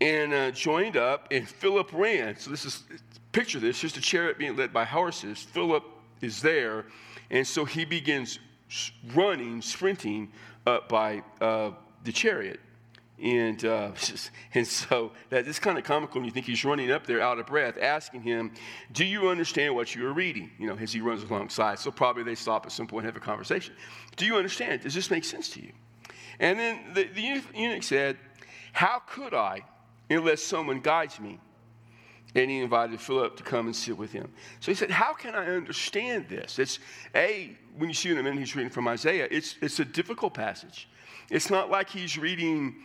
and 0.00 0.32
uh, 0.32 0.50
joined 0.50 0.96
up, 0.96 1.28
and 1.30 1.46
Philip 1.46 1.92
ran. 1.92 2.38
So 2.38 2.50
this 2.50 2.64
is 2.64 2.84
picture 3.32 3.60
this, 3.60 3.80
just 3.80 3.98
a 3.98 4.00
chariot 4.00 4.38
being 4.38 4.56
led 4.56 4.72
by 4.72 4.84
horses. 4.84 5.42
Philip 5.42 5.84
is 6.22 6.40
there, 6.40 6.86
and 7.30 7.46
so 7.46 7.66
he 7.66 7.84
begins 7.84 8.38
running, 9.14 9.60
sprinting 9.60 10.32
up 10.66 10.88
by 10.88 11.22
uh, 11.42 11.72
the 12.04 12.12
chariot. 12.12 12.60
And, 13.22 13.64
uh, 13.64 13.92
and 14.54 14.66
so 14.66 15.12
that 15.30 15.46
is 15.46 15.58
kind 15.58 15.78
of 15.78 15.84
comical 15.84 16.20
when 16.20 16.26
you 16.26 16.30
think 16.30 16.46
he's 16.46 16.64
running 16.64 16.90
up 16.90 17.06
there 17.06 17.20
out 17.20 17.38
of 17.38 17.46
breath, 17.46 17.78
asking 17.80 18.22
him, 18.22 18.52
Do 18.92 19.04
you 19.04 19.28
understand 19.28 19.74
what 19.74 19.94
you 19.94 20.06
are 20.06 20.12
reading? 20.12 20.50
You 20.58 20.68
know, 20.68 20.76
as 20.76 20.92
he 20.92 21.00
runs 21.00 21.22
alongside. 21.22 21.78
So 21.78 21.90
probably 21.90 22.22
they 22.22 22.34
stop 22.34 22.66
at 22.66 22.72
some 22.72 22.86
point 22.86 23.06
and 23.06 23.14
have 23.14 23.20
a 23.20 23.24
conversation. 23.24 23.74
Do 24.16 24.26
you 24.26 24.36
understand? 24.36 24.82
Does 24.82 24.94
this 24.94 25.10
make 25.10 25.24
sense 25.24 25.48
to 25.50 25.62
you? 25.62 25.72
And 26.38 26.58
then 26.58 26.80
the, 26.94 27.04
the 27.04 27.42
eunuch 27.54 27.82
said, 27.82 28.18
How 28.72 29.00
could 29.06 29.34
I 29.34 29.62
unless 30.10 30.42
someone 30.42 30.80
guides 30.80 31.18
me? 31.18 31.40
And 32.34 32.50
he 32.50 32.60
invited 32.60 33.00
Philip 33.00 33.36
to 33.38 33.42
come 33.42 33.64
and 33.64 33.74
sit 33.74 33.96
with 33.96 34.12
him. 34.12 34.30
So 34.60 34.70
he 34.70 34.74
said, 34.74 34.90
How 34.90 35.14
can 35.14 35.34
I 35.34 35.46
understand 35.46 36.28
this? 36.28 36.58
It's 36.58 36.80
A, 37.14 37.56
when 37.78 37.88
you 37.88 37.94
see 37.94 38.10
in 38.10 38.18
a 38.18 38.22
minute 38.22 38.38
he's 38.38 38.54
reading 38.54 38.70
from 38.70 38.86
Isaiah, 38.88 39.26
it's, 39.30 39.56
it's 39.62 39.80
a 39.80 39.86
difficult 39.86 40.34
passage. 40.34 40.88
It's 41.30 41.48
not 41.48 41.70
like 41.70 41.88
he's 41.88 42.18
reading 42.18 42.76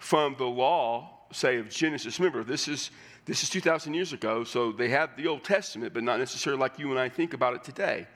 from 0.00 0.34
the 0.38 0.46
law, 0.46 1.10
say, 1.30 1.58
of 1.58 1.68
Genesis. 1.70 2.18
Remember, 2.18 2.42
this 2.42 2.66
is, 2.66 2.90
this 3.26 3.44
is 3.44 3.50
2,000 3.50 3.94
years 3.94 4.12
ago, 4.12 4.42
so 4.42 4.72
they 4.72 4.88
have 4.88 5.16
the 5.16 5.28
Old 5.28 5.44
Testament, 5.44 5.94
but 5.94 6.02
not 6.02 6.18
necessarily 6.18 6.58
like 6.58 6.78
you 6.78 6.90
and 6.90 6.98
I 6.98 7.08
think 7.08 7.34
about 7.34 7.54
it 7.54 7.62
today. 7.62 8.08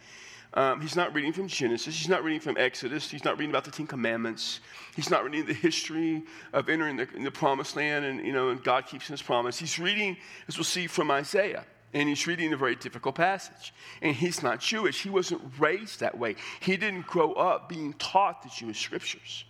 Um, 0.55 0.81
he's 0.81 0.97
not 0.97 1.13
reading 1.15 1.33
from 1.33 1.49
Genesis. 1.49 1.97
He's 1.97 2.09
not 2.09 2.25
reading 2.25 2.41
from 2.41 2.57
Exodus. 2.57 3.11
He's 3.11 3.25
not 3.25 3.39
reading 3.39 3.51
about 3.51 3.65
the 3.65 3.71
Ten 3.71 3.87
Commandments. 3.87 4.61
He's 4.97 5.11
not 5.11 5.25
reading 5.25 5.45
the 5.45 5.53
history 5.53 6.23
of 6.53 6.69
entering 6.69 6.97
the, 6.97 7.07
the 7.07 7.31
promised 7.31 7.77
land 7.77 8.05
and, 8.05 8.25
you 8.25 8.33
know, 8.33 8.49
and 8.49 8.63
God 8.63 8.87
keeps 8.87 9.09
his 9.09 9.21
promise. 9.21 9.59
He's 9.59 9.79
reading, 9.79 10.17
as 10.49 10.57
we'll 10.57 10.65
see, 10.65 10.87
from 10.87 11.11
Isaiah. 11.11 11.65
And 11.93 12.09
he's 12.09 12.27
reading 12.27 12.53
a 12.53 12.57
very 12.57 12.77
difficult 12.77 13.17
passage. 13.17 13.75
And 14.01 14.15
he's 14.15 14.43
not 14.43 14.61
Jewish. 14.61 15.03
He 15.03 15.11
wasn't 15.11 15.43
raised 15.59 16.01
that 16.01 16.17
way. 16.17 16.37
He 16.61 16.77
didn't 16.77 17.07
grow 17.07 17.33
up 17.33 17.69
being 17.69 17.93
taught 17.95 18.43
the 18.43 18.49
Jewish 18.49 18.81
scriptures. 18.81 19.45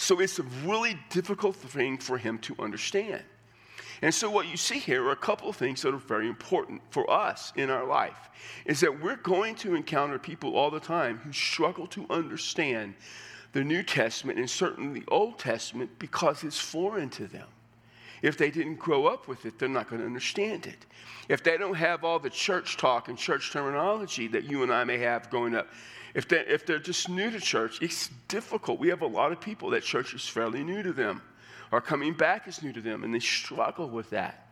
So 0.00 0.18
it's 0.18 0.38
a 0.38 0.44
really 0.64 0.98
difficult 1.10 1.54
thing 1.54 1.98
for 1.98 2.16
him 2.16 2.38
to 2.38 2.56
understand. 2.58 3.22
And 4.00 4.14
so, 4.14 4.30
what 4.30 4.48
you 4.48 4.56
see 4.56 4.78
here 4.78 5.04
are 5.04 5.12
a 5.12 5.16
couple 5.16 5.50
of 5.50 5.56
things 5.56 5.82
that 5.82 5.92
are 5.92 5.98
very 5.98 6.26
important 6.26 6.80
for 6.88 7.08
us 7.10 7.52
in 7.54 7.68
our 7.68 7.84
life 7.84 8.30
is 8.64 8.80
that 8.80 9.02
we're 9.02 9.16
going 9.16 9.56
to 9.56 9.74
encounter 9.74 10.18
people 10.18 10.56
all 10.56 10.70
the 10.70 10.80
time 10.80 11.18
who 11.18 11.32
struggle 11.32 11.86
to 11.88 12.06
understand 12.08 12.94
the 13.52 13.62
New 13.62 13.82
Testament 13.82 14.38
and 14.38 14.48
certainly 14.48 15.00
the 15.00 15.06
Old 15.08 15.38
Testament 15.38 15.90
because 15.98 16.44
it's 16.44 16.58
foreign 16.58 17.10
to 17.10 17.26
them. 17.26 17.48
If 18.22 18.36
they 18.36 18.50
didn't 18.50 18.76
grow 18.76 19.06
up 19.06 19.28
with 19.28 19.46
it, 19.46 19.58
they're 19.58 19.68
not 19.68 19.88
going 19.88 20.00
to 20.00 20.06
understand 20.06 20.66
it. 20.66 20.86
If 21.28 21.42
they 21.42 21.56
don't 21.56 21.74
have 21.74 22.04
all 22.04 22.18
the 22.18 22.30
church 22.30 22.76
talk 22.76 23.08
and 23.08 23.16
church 23.16 23.52
terminology 23.52 24.28
that 24.28 24.44
you 24.44 24.62
and 24.62 24.72
I 24.72 24.84
may 24.84 24.98
have 24.98 25.30
growing 25.30 25.54
up, 25.54 25.68
if, 26.14 26.28
they, 26.28 26.40
if 26.40 26.66
they're 26.66 26.78
just 26.78 27.08
new 27.08 27.30
to 27.30 27.40
church, 27.40 27.80
it's 27.80 28.10
difficult. 28.28 28.78
We 28.78 28.88
have 28.88 29.02
a 29.02 29.06
lot 29.06 29.32
of 29.32 29.40
people 29.40 29.70
that 29.70 29.82
church 29.82 30.12
is 30.12 30.26
fairly 30.26 30.64
new 30.64 30.82
to 30.82 30.92
them 30.92 31.22
or 31.72 31.80
coming 31.80 32.14
back 32.14 32.48
is 32.48 32.62
new 32.62 32.72
to 32.72 32.80
them, 32.80 33.04
and 33.04 33.14
they 33.14 33.20
struggle 33.20 33.88
with 33.88 34.10
that. 34.10 34.48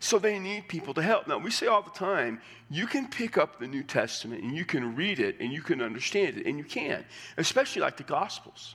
So 0.00 0.18
they 0.18 0.38
need 0.38 0.68
people 0.68 0.94
to 0.94 1.02
help. 1.02 1.28
Now, 1.28 1.38
we 1.38 1.50
say 1.50 1.66
all 1.66 1.82
the 1.82 1.90
time, 1.90 2.40
you 2.68 2.86
can 2.86 3.08
pick 3.08 3.38
up 3.38 3.58
the 3.58 3.68
New 3.68 3.84
Testament 3.84 4.42
and 4.42 4.54
you 4.54 4.64
can 4.64 4.96
read 4.96 5.20
it 5.20 5.36
and 5.38 5.52
you 5.52 5.62
can 5.62 5.80
understand 5.80 6.38
it, 6.38 6.46
and 6.46 6.58
you 6.58 6.64
can, 6.64 7.04
especially 7.38 7.82
like 7.82 7.96
the 7.96 8.02
Gospels. 8.02 8.74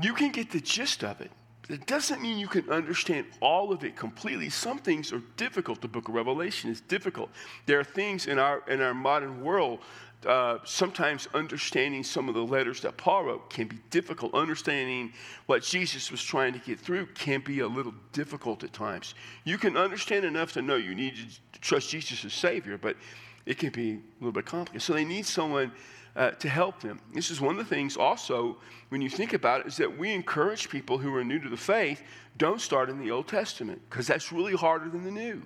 You 0.00 0.12
can 0.14 0.30
get 0.30 0.50
the 0.50 0.60
gist 0.60 1.02
of 1.02 1.20
it. 1.20 1.30
It 1.68 1.86
doesn't 1.86 2.20
mean 2.20 2.38
you 2.38 2.48
can 2.48 2.68
understand 2.70 3.26
all 3.40 3.72
of 3.72 3.84
it 3.84 3.96
completely. 3.96 4.50
Some 4.50 4.78
things 4.78 5.12
are 5.12 5.22
difficult. 5.36 5.80
The 5.80 5.88
book 5.88 6.08
of 6.08 6.14
Revelation 6.14 6.70
is 6.70 6.80
difficult. 6.80 7.30
There 7.66 7.78
are 7.78 7.84
things 7.84 8.26
in 8.26 8.38
our, 8.38 8.62
in 8.68 8.80
our 8.80 8.94
modern 8.94 9.42
world 9.42 9.80
uh, 10.26 10.58
sometimes 10.64 11.28
understanding 11.34 12.04
some 12.04 12.28
of 12.28 12.34
the 12.34 12.42
letters 12.42 12.80
that 12.82 12.96
Paul 12.96 13.24
wrote 13.24 13.50
can 13.50 13.66
be 13.66 13.78
difficult. 13.90 14.34
Understanding 14.34 15.12
what 15.46 15.62
Jesus 15.62 16.10
was 16.10 16.22
trying 16.22 16.52
to 16.52 16.60
get 16.60 16.78
through 16.78 17.06
can 17.06 17.40
be 17.40 17.60
a 17.60 17.66
little 17.66 17.94
difficult 18.12 18.62
at 18.62 18.72
times. 18.72 19.14
You 19.44 19.58
can 19.58 19.76
understand 19.76 20.24
enough 20.24 20.52
to 20.52 20.62
know 20.62 20.76
you 20.76 20.94
need 20.94 21.16
to 21.16 21.60
trust 21.60 21.90
Jesus 21.90 22.24
as 22.24 22.32
Savior, 22.32 22.78
but 22.78 22.96
it 23.46 23.58
can 23.58 23.70
be 23.70 23.92
a 23.92 24.00
little 24.20 24.32
bit 24.32 24.46
complicated. 24.46 24.82
So 24.82 24.92
they 24.92 25.04
need 25.04 25.26
someone 25.26 25.72
uh, 26.14 26.32
to 26.32 26.48
help 26.48 26.80
them. 26.80 27.00
This 27.14 27.30
is 27.30 27.40
one 27.40 27.58
of 27.58 27.68
the 27.68 27.74
things 27.74 27.96
also, 27.96 28.58
when 28.90 29.00
you 29.00 29.08
think 29.08 29.32
about 29.32 29.62
it, 29.62 29.66
is 29.66 29.76
that 29.78 29.98
we 29.98 30.12
encourage 30.12 30.68
people 30.68 30.98
who 30.98 31.14
are 31.14 31.24
new 31.24 31.38
to 31.38 31.48
the 31.48 31.56
faith 31.56 32.02
don't 32.38 32.60
start 32.60 32.88
in 32.88 32.98
the 32.98 33.10
Old 33.10 33.28
Testament 33.28 33.80
because 33.88 34.06
that's 34.06 34.32
really 34.32 34.54
harder 34.54 34.88
than 34.88 35.04
the 35.04 35.10
New. 35.10 35.42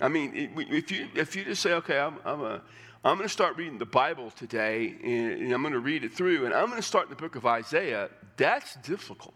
I 0.00 0.08
mean, 0.08 0.32
if 0.56 0.90
you, 0.90 1.08
if 1.14 1.36
you 1.36 1.44
just 1.44 1.62
say, 1.62 1.72
okay, 1.74 1.98
I'm, 1.98 2.18
I'm 2.24 2.42
a 2.42 2.62
I'm 3.04 3.18
going 3.18 3.28
to 3.28 3.32
start 3.32 3.58
reading 3.58 3.76
the 3.76 3.84
Bible 3.84 4.30
today, 4.30 4.94
and 5.04 5.52
I'm 5.52 5.60
going 5.60 5.74
to 5.74 5.78
read 5.78 6.04
it 6.04 6.14
through, 6.14 6.46
and 6.46 6.54
I'm 6.54 6.68
going 6.68 6.80
to 6.80 6.82
start 6.82 7.04
in 7.04 7.10
the 7.10 7.16
book 7.16 7.36
of 7.36 7.44
Isaiah. 7.44 8.08
That's 8.38 8.76
difficult. 8.76 9.34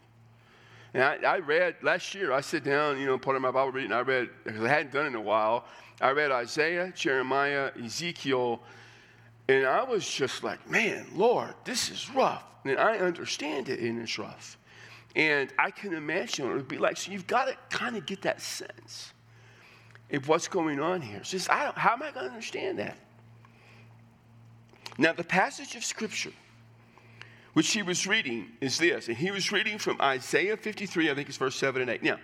And 0.93 1.03
I, 1.03 1.17
I 1.23 1.39
read 1.39 1.75
last 1.81 2.15
year, 2.15 2.31
I 2.31 2.41
sit 2.41 2.63
down, 2.63 2.99
you 2.99 3.05
know, 3.05 3.17
part 3.17 3.35
of 3.35 3.41
my 3.41 3.51
Bible 3.51 3.71
reading, 3.71 3.91
I 3.91 4.01
read, 4.01 4.29
because 4.43 4.63
I 4.63 4.69
hadn't 4.69 4.91
done 4.91 5.05
it 5.05 5.09
in 5.09 5.15
a 5.15 5.21
while, 5.21 5.65
I 6.01 6.11
read 6.11 6.31
Isaiah, 6.31 6.91
Jeremiah, 6.95 7.71
Ezekiel, 7.83 8.61
and 9.47 9.65
I 9.65 9.83
was 9.83 10.09
just 10.09 10.43
like, 10.43 10.69
man, 10.69 11.07
Lord, 11.13 11.53
this 11.63 11.89
is 11.89 12.09
rough. 12.11 12.43
And 12.65 12.77
I 12.77 12.97
understand 12.97 13.69
it, 13.69 13.79
and 13.79 14.01
it's 14.01 14.19
rough. 14.19 14.57
And 15.15 15.51
I 15.57 15.71
can 15.71 15.93
imagine 15.93 16.45
what 16.45 16.51
it 16.51 16.57
would 16.57 16.67
be 16.67 16.77
like. 16.77 16.97
So 16.97 17.11
you've 17.11 17.27
got 17.27 17.45
to 17.45 17.55
kind 17.69 17.95
of 17.95 18.05
get 18.05 18.21
that 18.23 18.41
sense 18.41 19.13
of 20.11 20.27
what's 20.27 20.47
going 20.47 20.79
on 20.79 21.01
here. 21.01 21.17
It's 21.17 21.31
just, 21.31 21.47
how 21.47 21.73
am 21.75 22.03
I 22.03 22.11
going 22.11 22.25
to 22.25 22.31
understand 22.31 22.79
that? 22.79 22.97
Now, 24.97 25.13
the 25.13 25.23
passage 25.23 25.75
of 25.75 25.83
Scripture 25.83 26.33
which 27.53 27.71
he 27.71 27.81
was 27.81 28.05
reading 28.05 28.47
is 28.61 28.77
this, 28.77 29.07
and 29.07 29.17
he 29.17 29.31
was 29.31 29.51
reading 29.51 29.77
from 29.77 29.99
Isaiah 30.01 30.57
53, 30.57 31.09
I 31.09 31.15
think 31.15 31.29
it's 31.29 31.37
verse 31.37 31.55
7 31.55 31.81
and 31.81 31.89
8. 31.89 32.03
Now, 32.03 32.17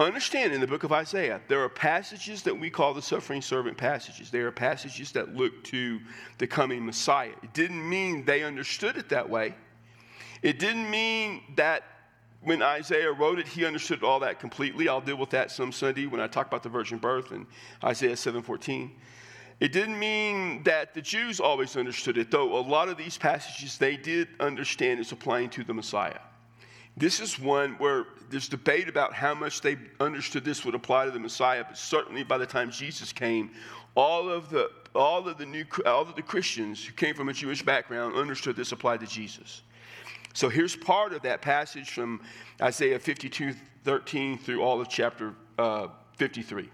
understand 0.00 0.52
in 0.52 0.60
the 0.60 0.66
book 0.66 0.84
of 0.84 0.92
Isaiah, 0.92 1.40
there 1.48 1.62
are 1.62 1.68
passages 1.68 2.42
that 2.42 2.58
we 2.58 2.70
call 2.70 2.94
the 2.94 3.02
suffering 3.02 3.42
servant 3.42 3.76
passages. 3.76 4.30
There 4.30 4.46
are 4.46 4.52
passages 4.52 5.12
that 5.12 5.34
look 5.34 5.64
to 5.64 6.00
the 6.38 6.46
coming 6.46 6.84
Messiah. 6.84 7.32
It 7.42 7.52
didn't 7.52 7.88
mean 7.88 8.24
they 8.24 8.42
understood 8.42 8.96
it 8.96 9.08
that 9.10 9.28
way. 9.28 9.54
It 10.42 10.58
didn't 10.58 10.90
mean 10.90 11.42
that 11.56 11.84
when 12.40 12.62
Isaiah 12.62 13.12
wrote 13.12 13.38
it, 13.38 13.46
he 13.46 13.64
understood 13.64 14.02
all 14.02 14.18
that 14.20 14.40
completely. 14.40 14.88
I'll 14.88 15.00
deal 15.00 15.16
with 15.16 15.30
that 15.30 15.52
some 15.52 15.70
Sunday 15.70 16.06
when 16.06 16.20
I 16.20 16.26
talk 16.26 16.48
about 16.48 16.64
the 16.64 16.68
virgin 16.68 16.98
birth 16.98 17.30
in 17.30 17.46
Isaiah 17.84 18.16
7:14. 18.16 18.90
It 19.62 19.70
didn't 19.70 19.96
mean 19.96 20.64
that 20.64 20.92
the 20.92 21.00
Jews 21.00 21.38
always 21.38 21.76
understood 21.76 22.18
it, 22.18 22.32
though 22.32 22.58
a 22.58 22.66
lot 22.66 22.88
of 22.88 22.96
these 22.96 23.16
passages 23.16 23.78
they 23.78 23.96
did 23.96 24.26
understand 24.40 24.98
as 24.98 25.12
applying 25.12 25.50
to 25.50 25.62
the 25.62 25.72
Messiah. 25.72 26.18
This 26.96 27.20
is 27.20 27.38
one 27.38 27.74
where 27.74 28.06
there's 28.28 28.48
debate 28.48 28.88
about 28.88 29.14
how 29.14 29.36
much 29.36 29.60
they 29.60 29.76
understood 30.00 30.44
this 30.44 30.64
would 30.64 30.74
apply 30.74 31.04
to 31.04 31.12
the 31.12 31.20
Messiah, 31.20 31.62
but 31.62 31.78
certainly 31.78 32.24
by 32.24 32.38
the 32.38 32.46
time 32.46 32.72
Jesus 32.72 33.12
came, 33.12 33.52
all 33.94 34.28
of 34.28 34.50
the 34.50 34.68
all 34.96 35.28
of 35.28 35.38
the 35.38 35.46
new 35.46 35.64
all 35.86 36.02
of 36.02 36.16
the 36.16 36.22
Christians 36.22 36.84
who 36.84 36.92
came 36.94 37.14
from 37.14 37.28
a 37.28 37.32
Jewish 37.32 37.62
background 37.62 38.16
understood 38.16 38.56
this 38.56 38.72
applied 38.72 38.98
to 38.98 39.06
Jesus. 39.06 39.62
So 40.34 40.48
here's 40.48 40.74
part 40.74 41.12
of 41.12 41.22
that 41.22 41.40
passage 41.40 41.90
from 41.90 42.20
Isaiah 42.60 42.98
52, 42.98 43.54
13 43.84 44.38
through 44.38 44.60
all 44.60 44.80
of 44.80 44.88
chapter 44.88 45.34
uh, 45.56 45.86
53. 46.16 46.68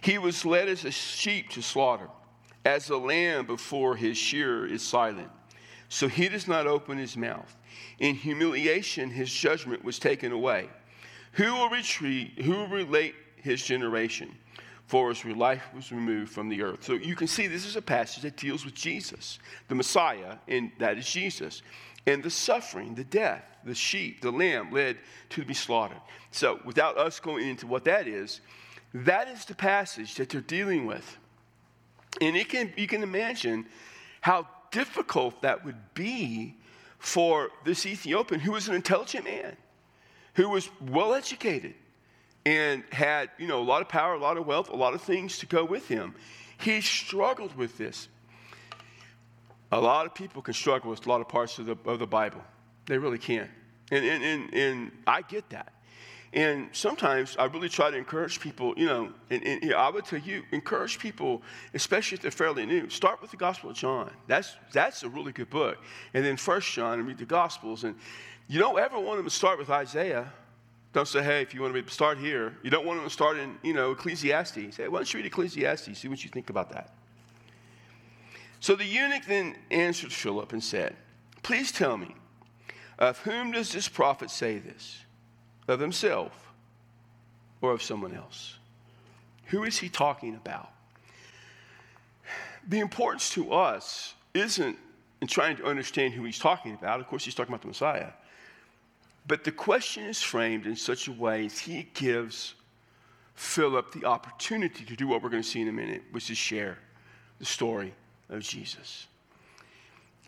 He 0.00 0.18
was 0.18 0.44
led 0.44 0.68
as 0.68 0.84
a 0.84 0.90
sheep 0.90 1.50
to 1.50 1.62
slaughter, 1.62 2.08
as 2.64 2.90
a 2.90 2.96
lamb 2.96 3.46
before 3.46 3.96
his 3.96 4.16
shearer 4.16 4.66
is 4.66 4.82
silent. 4.82 5.30
So 5.88 6.08
he 6.08 6.28
does 6.28 6.46
not 6.46 6.66
open 6.66 6.98
his 6.98 7.16
mouth. 7.16 7.56
In 7.98 8.14
humiliation, 8.14 9.10
his 9.10 9.32
judgment 9.32 9.84
was 9.84 9.98
taken 9.98 10.32
away. 10.32 10.68
Who 11.32 11.52
will 11.54 11.70
retreat? 11.70 12.40
Who 12.42 12.52
will 12.52 12.68
relate 12.68 13.14
his 13.36 13.62
generation? 13.62 14.36
For 14.86 15.12
his 15.12 15.24
life 15.24 15.62
was 15.74 15.92
removed 15.92 16.32
from 16.32 16.48
the 16.48 16.62
earth. 16.62 16.82
So 16.82 16.94
you 16.94 17.14
can 17.14 17.26
see 17.26 17.46
this 17.46 17.66
is 17.66 17.76
a 17.76 17.82
passage 17.82 18.22
that 18.22 18.36
deals 18.36 18.64
with 18.64 18.74
Jesus, 18.74 19.38
the 19.68 19.74
Messiah, 19.74 20.36
and 20.48 20.72
that 20.78 20.96
is 20.96 21.06
Jesus. 21.10 21.62
And 22.06 22.22
the 22.22 22.30
suffering, 22.30 22.94
the 22.94 23.04
death, 23.04 23.44
the 23.64 23.74
sheep, 23.74 24.22
the 24.22 24.30
lamb 24.30 24.72
led 24.72 24.96
to 25.30 25.44
be 25.44 25.52
slaughtered. 25.52 26.00
So 26.30 26.58
without 26.64 26.96
us 26.96 27.20
going 27.20 27.46
into 27.46 27.66
what 27.66 27.84
that 27.84 28.08
is, 28.08 28.40
that 28.94 29.28
is 29.28 29.44
the 29.44 29.54
passage 29.54 30.14
that 30.16 30.30
they're 30.30 30.40
dealing 30.40 30.86
with. 30.86 31.18
And 32.20 32.36
it 32.36 32.48
can, 32.48 32.72
you 32.76 32.86
can 32.86 33.02
imagine 33.02 33.66
how 34.20 34.48
difficult 34.70 35.42
that 35.42 35.64
would 35.64 35.94
be 35.94 36.56
for 36.98 37.50
this 37.64 37.86
Ethiopian 37.86 38.40
who 38.40 38.52
was 38.52 38.68
an 38.68 38.74
intelligent 38.74 39.24
man, 39.24 39.56
who 40.34 40.48
was 40.48 40.68
well 40.80 41.14
educated 41.14 41.74
and 42.44 42.82
had, 42.90 43.30
you 43.38 43.46
know, 43.46 43.60
a 43.60 43.62
lot 43.62 43.82
of 43.82 43.88
power, 43.88 44.14
a 44.14 44.18
lot 44.18 44.36
of 44.36 44.46
wealth, 44.46 44.70
a 44.70 44.76
lot 44.76 44.94
of 44.94 45.02
things 45.02 45.38
to 45.38 45.46
go 45.46 45.64
with 45.64 45.86
him. 45.86 46.14
He 46.58 46.80
struggled 46.80 47.54
with 47.56 47.76
this. 47.78 48.08
A 49.70 49.80
lot 49.80 50.06
of 50.06 50.14
people 50.14 50.40
can 50.40 50.54
struggle 50.54 50.90
with 50.90 51.06
a 51.06 51.08
lot 51.08 51.20
of 51.20 51.28
parts 51.28 51.58
of 51.58 51.66
the, 51.66 51.76
of 51.84 51.98
the 51.98 52.06
Bible. 52.06 52.42
They 52.86 52.96
really 52.96 53.18
can. 53.18 53.48
And, 53.90 54.04
and, 54.04 54.24
and, 54.24 54.54
and 54.54 54.92
I 55.06 55.22
get 55.22 55.50
that. 55.50 55.72
And 56.32 56.68
sometimes 56.72 57.36
I 57.38 57.46
really 57.46 57.70
try 57.70 57.90
to 57.90 57.96
encourage 57.96 58.38
people, 58.38 58.74
you 58.76 58.86
know, 58.86 59.12
and, 59.30 59.42
and 59.44 59.74
I 59.74 59.88
would 59.88 60.04
tell 60.04 60.18
you, 60.18 60.42
encourage 60.52 60.98
people, 60.98 61.42
especially 61.72 62.16
if 62.16 62.22
they're 62.22 62.30
fairly 62.30 62.66
new, 62.66 62.90
start 62.90 63.22
with 63.22 63.30
the 63.30 63.38
Gospel 63.38 63.70
of 63.70 63.76
John. 63.76 64.10
That's, 64.26 64.54
that's 64.72 65.02
a 65.04 65.08
really 65.08 65.32
good 65.32 65.48
book. 65.48 65.78
And 66.12 66.24
then 66.24 66.36
First 66.36 66.70
John 66.72 66.98
and 66.98 67.08
read 67.08 67.16
the 67.16 67.24
Gospels. 67.24 67.84
And 67.84 67.94
you 68.46 68.58
don't 68.58 68.78
ever 68.78 68.98
want 68.98 69.18
them 69.18 69.24
to 69.24 69.30
start 69.30 69.58
with 69.58 69.70
Isaiah. 69.70 70.30
Don't 70.92 71.08
say, 71.08 71.22
hey, 71.22 71.40
if 71.40 71.54
you 71.54 71.62
want 71.62 71.74
to 71.74 71.92
start 71.92 72.18
here. 72.18 72.56
You 72.62 72.70
don't 72.70 72.84
want 72.84 72.98
them 72.98 73.06
to 73.06 73.12
start 73.12 73.38
in, 73.38 73.56
you 73.62 73.72
know, 73.72 73.92
Ecclesiastes. 73.92 74.76
Say, 74.76 74.88
why 74.88 74.98
don't 74.98 75.12
you 75.12 75.18
read 75.18 75.26
Ecclesiastes? 75.26 75.98
See 75.98 76.08
what 76.08 76.22
you 76.24 76.30
think 76.30 76.50
about 76.50 76.70
that. 76.72 76.92
So 78.60 78.74
the 78.74 78.84
eunuch 78.84 79.24
then 79.26 79.56
answered 79.70 80.12
Philip 80.12 80.52
and 80.52 80.62
said, 80.62 80.96
Please 81.42 81.72
tell 81.72 81.96
me, 81.96 82.16
of 82.98 83.18
whom 83.20 83.52
does 83.52 83.72
this 83.72 83.88
prophet 83.88 84.30
say 84.30 84.58
this? 84.58 85.04
Of 85.68 85.78
himself 85.78 86.32
or 87.60 87.72
of 87.72 87.82
someone 87.82 88.14
else? 88.14 88.58
Who 89.46 89.64
is 89.64 89.78
he 89.78 89.88
talking 89.88 90.34
about? 90.34 90.70
The 92.66 92.80
importance 92.80 93.30
to 93.30 93.52
us 93.52 94.14
isn't 94.34 94.76
in 95.20 95.28
trying 95.28 95.56
to 95.56 95.64
understand 95.64 96.14
who 96.14 96.24
he's 96.24 96.38
talking 96.38 96.74
about. 96.74 97.00
Of 97.00 97.06
course, 97.06 97.24
he's 97.24 97.34
talking 97.34 97.52
about 97.52 97.62
the 97.62 97.68
Messiah. 97.68 98.10
But 99.26 99.44
the 99.44 99.52
question 99.52 100.04
is 100.04 100.22
framed 100.22 100.66
in 100.66 100.76
such 100.76 101.08
a 101.08 101.12
way 101.12 101.46
as 101.46 101.58
he 101.58 101.88
gives 101.94 102.54
Philip 103.34 103.92
the 103.92 104.04
opportunity 104.04 104.84
to 104.84 104.96
do 104.96 105.06
what 105.06 105.22
we're 105.22 105.28
going 105.28 105.42
to 105.42 105.48
see 105.48 105.60
in 105.60 105.68
a 105.68 105.72
minute, 105.72 106.02
which 106.10 106.30
is 106.30 106.36
share 106.36 106.78
the 107.38 107.44
story 107.44 107.94
of 108.30 108.42
Jesus. 108.42 109.06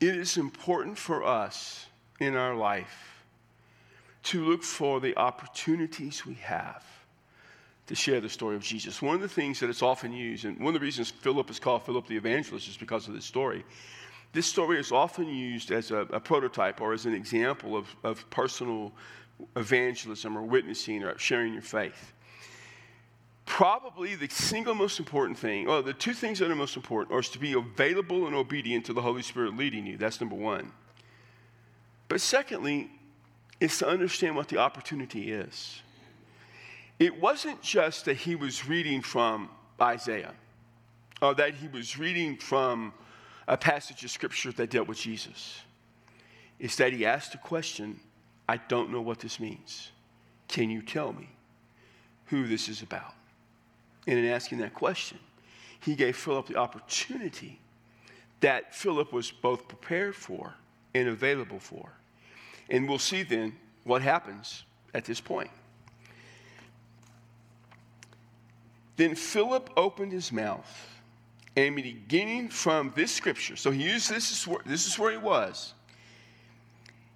it 0.00 0.16
is 0.16 0.38
important 0.38 0.96
for 0.96 1.22
us 1.24 1.86
in 2.20 2.34
our 2.34 2.54
life 2.54 3.19
to 4.22 4.44
look 4.44 4.62
for 4.62 5.00
the 5.00 5.16
opportunities 5.16 6.26
we 6.26 6.34
have 6.34 6.84
to 7.86 7.94
share 7.94 8.20
the 8.20 8.28
story 8.28 8.54
of 8.54 8.62
Jesus. 8.62 9.02
One 9.02 9.16
of 9.16 9.20
the 9.20 9.28
things 9.28 9.58
that 9.60 9.68
it's 9.68 9.82
often 9.82 10.12
used, 10.12 10.44
and 10.44 10.58
one 10.58 10.68
of 10.68 10.80
the 10.80 10.84
reasons 10.84 11.10
Philip 11.10 11.50
is 11.50 11.58
called 11.58 11.82
Philip 11.82 12.06
the 12.06 12.16
Evangelist 12.16 12.68
is 12.68 12.76
because 12.76 13.08
of 13.08 13.14
this 13.14 13.24
story. 13.24 13.64
This 14.32 14.46
story 14.46 14.78
is 14.78 14.92
often 14.92 15.26
used 15.26 15.72
as 15.72 15.90
a, 15.90 16.02
a 16.10 16.20
prototype 16.20 16.80
or 16.80 16.92
as 16.92 17.04
an 17.06 17.14
example 17.14 17.76
of, 17.76 17.88
of 18.04 18.28
personal 18.30 18.92
evangelism 19.56 20.38
or 20.38 20.42
witnessing 20.42 21.02
or 21.02 21.18
sharing 21.18 21.52
your 21.52 21.62
faith. 21.62 22.12
Probably 23.44 24.14
the 24.14 24.28
single 24.28 24.76
most 24.76 25.00
important 25.00 25.36
thing, 25.36 25.66
or 25.66 25.82
the 25.82 25.92
two 25.92 26.12
things 26.12 26.38
that 26.38 26.48
are 26.48 26.54
most 26.54 26.76
important, 26.76 27.12
are 27.12 27.22
to 27.22 27.38
be 27.40 27.54
available 27.54 28.28
and 28.28 28.36
obedient 28.36 28.84
to 28.84 28.92
the 28.92 29.02
Holy 29.02 29.22
Spirit 29.22 29.56
leading 29.56 29.84
you. 29.84 29.96
That's 29.96 30.20
number 30.20 30.36
one. 30.36 30.70
But 32.06 32.20
secondly, 32.20 32.88
is 33.60 33.78
to 33.78 33.86
understand 33.86 34.34
what 34.34 34.48
the 34.48 34.58
opportunity 34.58 35.30
is 35.30 35.82
it 37.00 37.18
wasn't 37.18 37.62
just 37.62 38.04
that 38.04 38.18
he 38.18 38.36
was 38.36 38.68
reading 38.68 39.00
from 39.00 39.48
Isaiah 39.80 40.34
or 41.22 41.34
that 41.34 41.54
he 41.54 41.66
was 41.66 41.98
reading 41.98 42.36
from 42.36 42.92
a 43.48 43.56
passage 43.56 44.04
of 44.04 44.10
scripture 44.10 44.52
that 44.52 44.68
dealt 44.68 44.86
with 44.86 44.98
Jesus. 44.98 45.62
It's 46.58 46.76
that 46.76 46.92
he 46.92 47.06
asked 47.06 47.34
a 47.34 47.38
question 47.38 47.98
I 48.46 48.58
don't 48.58 48.90
know 48.90 49.00
what 49.00 49.20
this 49.20 49.40
means. 49.40 49.92
Can 50.48 50.68
you 50.68 50.82
tell 50.82 51.12
me 51.12 51.30
who 52.26 52.46
this 52.46 52.68
is 52.68 52.82
about? 52.82 53.14
And 54.06 54.18
in 54.18 54.26
asking 54.26 54.58
that 54.58 54.74
question, 54.74 55.18
he 55.80 55.94
gave 55.94 56.16
Philip 56.16 56.48
the 56.48 56.56
opportunity 56.56 57.60
that 58.40 58.74
Philip 58.74 59.12
was 59.12 59.30
both 59.30 59.68
prepared 59.68 60.16
for 60.16 60.54
and 60.94 61.08
available 61.08 61.60
for. 61.60 61.92
And 62.70 62.88
we'll 62.88 62.98
see 62.98 63.22
then 63.22 63.56
what 63.84 64.02
happens 64.02 64.64
at 64.94 65.04
this 65.04 65.20
point. 65.20 65.50
Then 68.96 69.14
Philip 69.14 69.70
opened 69.76 70.12
his 70.12 70.30
mouth, 70.30 70.68
and 71.56 71.74
beginning 71.74 72.48
from 72.48 72.92
this 72.94 73.10
scripture, 73.10 73.56
so 73.56 73.70
he 73.70 73.82
used 73.82 74.10
this 74.10 74.46
this 74.66 74.86
is 74.86 74.98
where 74.98 75.10
he 75.10 75.16
was. 75.16 75.74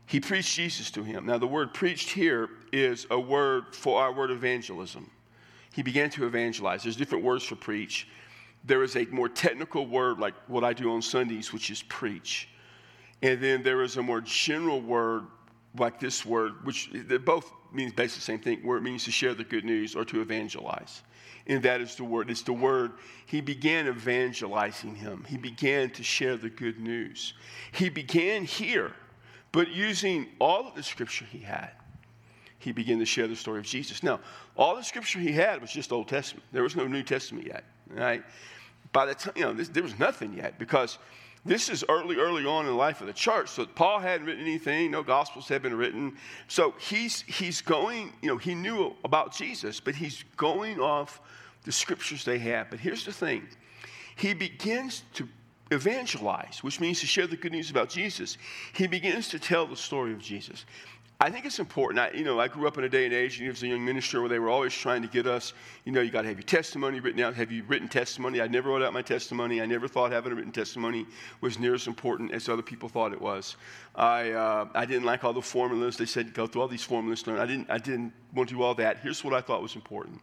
He 0.07 0.21
preached 0.21 0.55
Jesus 0.55 0.91
to 0.93 1.03
him. 1.03 1.27
Now, 1.27 1.39
the 1.39 1.47
word 1.47 1.73
preached 1.73 2.11
here 2.11 2.51
is 2.73 3.07
a 3.11 3.19
word 3.19 3.75
for 3.75 4.01
our 4.01 4.13
word 4.13 4.31
evangelism. 4.31 5.11
He 5.73 5.83
began 5.83 6.11
to 6.11 6.27
evangelize. 6.27 6.83
There's 6.83 6.97
different 6.97 7.25
words 7.25 7.45
for 7.45 7.57
preach. 7.57 8.07
There 8.65 8.83
is 8.83 8.97
a 8.97 9.05
more 9.07 9.29
technical 9.29 9.87
word, 9.87 10.19
like 10.19 10.35
what 10.47 10.63
I 10.63 10.73
do 10.73 10.93
on 10.93 11.03
Sundays, 11.03 11.53
which 11.53 11.71
is 11.71 11.83
preach. 11.83 12.49
And 13.23 13.43
then 13.43 13.63
there 13.63 13.83
is 13.83 13.97
a 13.97 14.03
more 14.03 14.21
general 14.21 14.81
word, 14.81 15.25
like 15.77 16.01
this 16.01 16.25
word, 16.25 16.65
which 16.65 16.91
both 17.25 17.51
means 17.73 17.93
basically 17.93 18.19
the 18.19 18.25
same 18.25 18.39
thing, 18.41 18.67
where 18.67 18.79
it 18.79 18.83
means 18.83 19.05
to 19.05 19.11
share 19.11 19.35
the 19.35 19.45
good 19.45 19.65
news 19.65 19.95
or 19.95 20.05
to 20.05 20.21
evangelize 20.21 21.03
and 21.47 21.63
that 21.63 21.81
is 21.81 21.95
the 21.97 22.05
word. 22.05 22.31
It's 22.31 22.43
the 22.43 22.53
word. 22.53 22.93
He 23.27 23.41
began 23.41 23.87
evangelizing 23.87 24.95
him, 24.95 25.25
he 25.29 25.37
began 25.37 25.91
to 25.91 26.03
share 26.03 26.37
the 26.37 26.51
good 26.51 26.81
news. 26.81 27.35
He 27.73 27.89
began 27.89 28.45
here, 28.45 28.93
but 29.53 29.69
using 29.69 30.29
all 30.41 30.69
of 30.69 30.75
the 30.75 30.83
scripture 30.83 31.25
he 31.25 31.39
had, 31.39 31.71
he 32.59 32.73
began 32.73 32.99
to 32.99 33.05
share 33.05 33.29
the 33.29 33.37
story 33.37 33.59
of 33.59 33.65
Jesus. 33.65 34.03
Now, 34.03 34.21
all 34.57 34.77
the 34.77 34.85
scripture 34.85 35.19
he 35.19 35.33
had 35.33 35.61
was 35.61 35.71
just 35.71 35.93
Old 35.93 36.09
Testament, 36.09 36.45
there 36.53 36.63
was 36.63 36.77
no 36.77 36.87
New 36.87 37.03
Testament 37.03 37.47
yet, 37.47 37.65
right? 37.91 38.25
By 38.93 39.07
the 39.07 39.15
time, 39.15 39.35
you 39.37 39.43
know, 39.43 39.53
this, 39.53 39.69
there 39.69 39.83
was 39.83 39.99
nothing 39.99 40.35
yet 40.35 40.59
because 40.59 40.99
this 41.45 41.69
is 41.69 41.85
early, 41.89 42.17
early 42.17 42.47
on 42.47 42.65
in 42.65 42.71
the 42.71 42.77
life 42.77 43.01
of 43.01 43.07
the 43.07 43.13
church. 43.13 43.51
So 43.51 43.67
Paul 43.67 43.99
hadn't 43.99 44.27
written 44.27 44.43
anything, 44.43 44.91
no 44.91 45.03
gospels 45.03 45.47
had 45.49 45.63
been 45.63 45.77
written. 45.77 46.17
So 46.49 46.75
he's 46.79 47.23
he's 47.23 47.61
going, 47.61 48.13
you 48.23 48.29
know, 48.29 48.39
he 48.39 48.55
knew 48.55 48.95
about 49.05 49.35
Jesus, 49.35 49.81
but 49.81 49.95
he's 49.95 50.25
going 50.37 50.81
off 50.81 51.21
the 51.65 51.73
scriptures 51.73 52.25
they 52.25 52.39
have. 52.39 52.71
But 52.71 52.81
here's 52.81 53.05
the 53.05 53.13
thing 53.13 53.47
he 54.17 54.33
begins 54.33 55.03
to 55.15 55.29
evangelize, 55.71 56.63
which 56.63 56.81
means 56.81 57.01
to 57.01 57.07
share 57.07 57.27
the 57.27 57.37
good 57.37 57.53
news 57.53 57.71
about 57.71 57.89
Jesus. 57.89 58.39
He 58.75 58.87
begins 58.87 59.29
to 59.29 59.39
tell 59.39 59.67
the 59.67 59.77
story 59.77 60.13
of 60.13 60.21
Jesus. 60.21 60.65
I 61.21 61.31
think 61.31 61.47
it's 61.47 61.61
important. 61.61 62.01
I, 62.01 62.11
you 62.11 62.25
know, 62.25 62.41
I 62.41 62.49
grew 62.49 62.67
up 62.67 62.77
in 62.77 62.85
a 62.85 62.89
day 62.89 63.05
and 63.05 63.15
age, 63.15 63.41
and 63.41 63.49
as 63.49 63.63
a 63.63 63.69
young 63.69 63.85
minister, 63.85 64.21
where 64.21 64.29
they 64.29 64.41
were 64.41 64.51
always 64.51 64.75
trying 64.75 65.01
to 65.03 65.09
get 65.09 65.27
us, 65.27 65.53
you 65.85 65.93
know, 65.93 66.01
you 66.01 66.11
got 66.11 66.23
to 66.23 66.29
have 66.29 66.37
your 66.37 66.45
testimony 66.45 66.99
written 66.99 67.21
out. 67.21 67.35
Have 67.35 67.53
you 67.53 67.63
written 67.69 67.89
testimony? 67.89 68.41
I 68.41 68.49
never 68.49 68.71
wrote 68.71 68.83
out 68.83 68.93
my 68.93 69.01
testimony. 69.01 69.63
I 69.63 69.67
never 69.67 69.87
thought 69.87 70.11
having 70.11 70.33
a 70.33 70.35
written 70.35 70.51
testimony 70.53 71.07
was 71.41 71.59
near 71.59 71.75
as 71.75 71.87
important 71.87 72.33
as 72.33 72.49
other 72.49 72.63
people 72.63 72.89
thought 72.89 73.13
it 73.13 73.21
was. 73.21 73.57
I, 73.95 74.33
uh, 74.33 74.67
I 74.75 74.85
didn't 74.85 75.05
like 75.05 75.23
all 75.23 75.33
the 75.33 75.41
formulas. 75.41 75.97
They 75.97 76.05
said 76.05 76.35
go 76.35 76.49
through 76.49 76.63
all 76.63 76.69
these 76.69 76.83
formulas. 76.83 77.23
I 77.27 77.47
didn't, 77.47 77.71
I 77.71 77.79
didn't 77.79 78.13
want 78.35 78.49
to 78.49 78.57
do 78.57 78.63
all 78.63 78.75
that. 78.75 78.99
Here's 78.99 79.23
what 79.23 79.35
I 79.35 79.41
thought 79.41 79.63
was 79.63 79.77
important. 79.77 80.21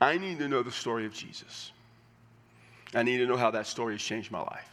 I 0.00 0.16
need 0.16 0.38
to 0.38 0.48
know 0.48 0.62
the 0.62 0.72
story 0.72 1.04
of 1.04 1.12
Jesus. 1.12 1.72
I 2.94 3.02
need 3.02 3.18
to 3.18 3.26
know 3.26 3.36
how 3.36 3.50
that 3.50 3.66
story 3.66 3.94
has 3.94 4.02
changed 4.02 4.30
my 4.30 4.40
life. 4.40 4.70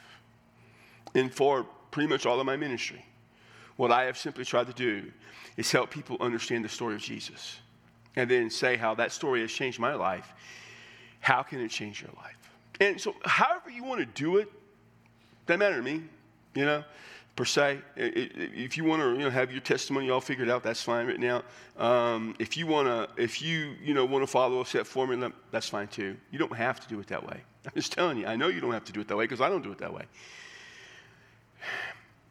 And 1.16 1.34
for 1.34 1.66
pretty 1.92 2.08
much 2.08 2.26
all 2.26 2.40
of 2.40 2.46
my 2.46 2.56
ministry, 2.56 3.06
what 3.80 3.94
I 3.94 4.04
have 4.04 4.18
simply 4.18 4.44
tried 4.44 4.68
to 4.68 4.74
do 4.74 5.10
is 5.56 5.72
help 5.72 5.90
people 5.90 6.18
understand 6.20 6.66
the 6.66 6.70
story 6.70 6.96
of 6.96 7.02
Jesus 7.02 7.60
and 8.18 8.30
then 8.30 8.50
say 8.50 8.76
how 8.76 8.94
that 8.96 9.14
story 9.14 9.40
has 9.40 9.54
changed 9.54 9.80
my 9.80 9.94
life. 9.94 10.34
How 11.22 11.44
can 11.44 11.62
it 11.62 11.70
change 11.70 12.02
your 12.02 12.12
life? 12.18 12.52
And 12.82 13.00
so, 13.00 13.16
however 13.24 13.70
you 13.70 13.86
want 13.86 14.02
to 14.02 14.06
do 14.06 14.36
it, 14.36 14.52
doesn't 15.46 15.60
matter 15.60 15.78
to 15.78 15.82
me, 15.82 16.04
you 16.56 16.66
know, 16.66 16.84
per 17.38 17.46
se. 17.46 17.80
If 17.96 18.76
you 18.76 18.84
want 18.84 19.02
to, 19.02 19.12
you 19.12 19.20
know, 19.20 19.30
have 19.30 19.50
your 19.50 19.62
testimony 19.62 20.10
all 20.10 20.20
figured 20.20 20.50
out, 20.50 20.62
that's 20.62 20.84
fine 20.84 21.08
right 21.08 21.18
now. 21.18 21.44
Um, 21.78 22.36
if 22.38 22.58
you 22.58 22.68
want 22.68 22.90
to, 22.90 23.08
if 23.22 23.42
you, 23.42 23.76
you 23.82 23.94
know, 23.94 24.04
want 24.04 24.24
to 24.24 24.28
follow 24.28 24.60
a 24.60 24.66
set 24.66 24.88
formula, 24.88 25.32
that's 25.52 25.70
fine 25.70 25.88
too. 25.88 26.18
You 26.32 26.40
don't 26.40 26.54
have 26.54 26.82
to 26.82 26.88
do 26.90 27.00
it 27.00 27.08
that 27.08 27.26
way. 27.26 27.40
I'm 27.66 27.72
just 27.76 27.94
telling 27.94 28.18
you, 28.18 28.28
I 28.28 28.36
know 28.36 28.50
you 28.50 28.60
don't 28.60 28.74
have 28.74 28.84
to 28.84 28.92
do 28.92 29.00
it 29.00 29.08
that 29.08 29.16
way 29.16 29.24
because 29.24 29.40
I 29.40 29.48
don't 29.48 29.64
do 29.64 29.72
it 29.72 29.78
that 29.78 29.94
way. 29.94 30.04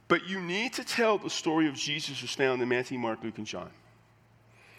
But 0.09 0.27
you 0.27 0.41
need 0.41 0.73
to 0.75 0.85
tell 0.85 1.19
the 1.19 1.31
story 1.31 1.69
of 1.69 1.75
Jesus 1.75 2.23
as 2.23 2.35
found 2.35 2.63
in 2.63 2.69
Matthew, 2.69 2.99
Mark, 2.99 3.23
Luke, 3.23 3.37
and 3.37 3.47
John. 3.47 3.71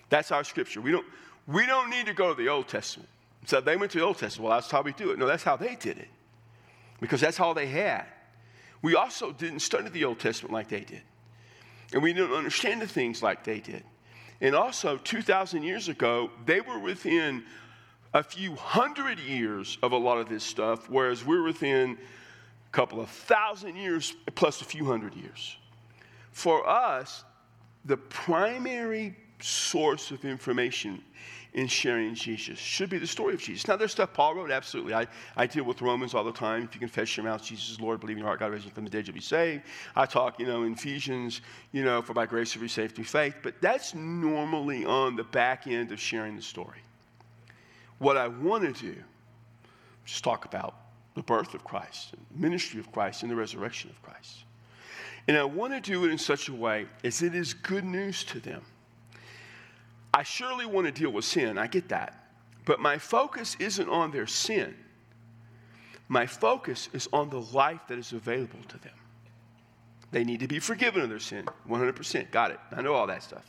That's 0.09 0.31
our 0.31 0.43
scripture. 0.43 0.81
We 0.81 0.91
don't, 0.91 1.05
we 1.47 1.67
don't 1.67 1.89
need 1.91 2.07
to 2.07 2.13
go 2.13 2.33
to 2.33 2.41
the 2.41 2.49
Old 2.49 2.67
Testament. 2.67 3.09
So 3.45 3.61
they 3.61 3.77
went 3.77 3.91
to 3.91 3.99
the 3.99 4.03
Old 4.03 4.17
Testament. 4.17 4.49
Well, 4.49 4.57
that's 4.57 4.71
how 4.71 4.81
we 4.81 4.91
do 4.91 5.11
it. 5.11 5.19
No, 5.19 5.27
that's 5.27 5.43
how 5.43 5.55
they 5.55 5.75
did 5.75 5.99
it. 5.99 6.09
Because 6.99 7.21
that's 7.21 7.39
all 7.39 7.53
they 7.53 7.67
had. 7.67 8.05
We 8.81 8.95
also 8.95 9.31
didn't 9.31 9.59
study 9.59 9.89
the 9.89 10.05
Old 10.05 10.19
Testament 10.19 10.53
like 10.53 10.67
they 10.67 10.81
did. 10.81 11.01
And 11.93 12.01
we 12.01 12.13
didn't 12.13 12.35
understand 12.35 12.81
the 12.81 12.87
things 12.87 13.21
like 13.21 13.43
they 13.43 13.59
did. 13.59 13.83
And 14.41 14.55
also, 14.55 14.97
2,000 14.97 15.63
years 15.63 15.89
ago, 15.89 16.29
they 16.45 16.61
were 16.61 16.79
within 16.79 17.43
a 18.13 18.23
few 18.23 18.55
hundred 18.55 19.19
years 19.19 19.77
of 19.83 19.91
a 19.91 19.97
lot 19.97 20.17
of 20.17 20.29
this 20.29 20.43
stuff, 20.43 20.89
whereas 20.89 21.25
we're 21.25 21.43
within 21.43 21.97
couple 22.71 23.01
of 23.01 23.09
thousand 23.09 23.75
years 23.75 24.15
plus 24.35 24.61
a 24.61 24.65
few 24.65 24.85
hundred 24.85 25.15
years. 25.15 25.57
For 26.31 26.67
us, 26.67 27.23
the 27.85 27.97
primary 27.97 29.15
source 29.41 30.11
of 30.11 30.25
information 30.25 31.01
in 31.53 31.67
sharing 31.67 32.13
Jesus 32.13 32.59
should 32.59 32.89
be 32.89 32.99
the 32.99 33.07
story 33.07 33.33
of 33.33 33.41
Jesus. 33.41 33.67
Now, 33.67 33.75
there's 33.75 33.91
stuff 33.91 34.13
Paul 34.13 34.35
wrote, 34.35 34.51
absolutely. 34.51 34.93
I, 34.93 35.07
I 35.35 35.47
deal 35.47 35.63
with 35.63 35.81
Romans 35.81 36.13
all 36.13 36.23
the 36.23 36.31
time. 36.31 36.63
If 36.63 36.75
you 36.75 36.79
confess 36.79 37.17
your 37.17 37.25
mouth, 37.25 37.43
Jesus 37.43 37.71
is 37.71 37.81
Lord, 37.81 37.99
believe 37.99 38.17
in 38.17 38.19
your 38.19 38.27
heart, 38.27 38.39
God 38.39 38.51
raised 38.51 38.65
him 38.65 38.71
from 38.71 38.83
the 38.83 38.89
dead, 38.89 39.07
you'll 39.07 39.15
be 39.15 39.21
saved. 39.21 39.63
I 39.95 40.05
talk, 40.05 40.39
you 40.39 40.45
know, 40.45 40.63
in 40.63 40.73
Ephesians, 40.73 41.41
you 41.71 41.83
know, 41.83 42.03
for 42.03 42.13
by 42.13 42.27
grace 42.27 42.53
you 42.53 42.61
be 42.61 42.67
saved 42.67 42.95
through 42.95 43.05
faith. 43.05 43.35
But 43.41 43.59
that's 43.61 43.95
normally 43.95 44.85
on 44.85 45.15
the 45.15 45.23
back 45.23 45.65
end 45.65 45.91
of 45.91 45.99
sharing 45.99 46.35
the 46.35 46.41
story. 46.41 46.79
What 47.97 48.15
I 48.15 48.27
want 48.27 48.63
to 48.63 48.81
do 48.81 48.95
just 50.05 50.23
talk 50.23 50.45
about 50.45 50.75
the 51.15 51.23
birth 51.23 51.53
of 51.53 51.63
Christ, 51.63 52.11
the 52.11 52.39
ministry 52.39 52.79
of 52.79 52.91
Christ, 52.91 53.23
and 53.23 53.31
the 53.31 53.35
resurrection 53.35 53.89
of 53.89 54.01
Christ. 54.01 54.43
And 55.27 55.37
I 55.37 55.43
want 55.43 55.73
to 55.73 55.79
do 55.79 56.05
it 56.05 56.11
in 56.11 56.17
such 56.17 56.49
a 56.49 56.53
way 56.53 56.87
as 57.03 57.21
it 57.21 57.35
is 57.35 57.53
good 57.53 57.83
news 57.83 58.23
to 58.25 58.39
them. 58.39 58.61
I 60.13 60.23
surely 60.23 60.65
want 60.65 60.87
to 60.87 60.91
deal 60.91 61.11
with 61.11 61.25
sin, 61.25 61.57
I 61.57 61.67
get 61.67 61.89
that. 61.89 62.31
But 62.65 62.79
my 62.79 62.97
focus 62.97 63.55
isn't 63.59 63.89
on 63.89 64.11
their 64.11 64.27
sin. 64.27 64.75
My 66.07 66.25
focus 66.25 66.89
is 66.93 67.07
on 67.13 67.29
the 67.29 67.41
life 67.41 67.81
that 67.87 67.99
is 67.99 68.11
available 68.11 68.59
to 68.69 68.79
them. 68.79 68.93
They 70.11 70.23
need 70.23 70.39
to 70.39 70.47
be 70.47 70.59
forgiven 70.59 71.03
of 71.03 71.09
their 71.09 71.19
sin, 71.19 71.45
100%. 71.67 72.31
Got 72.31 72.51
it. 72.51 72.59
I 72.71 72.81
know 72.81 72.93
all 72.93 73.07
that 73.07 73.21
stuff. 73.21 73.45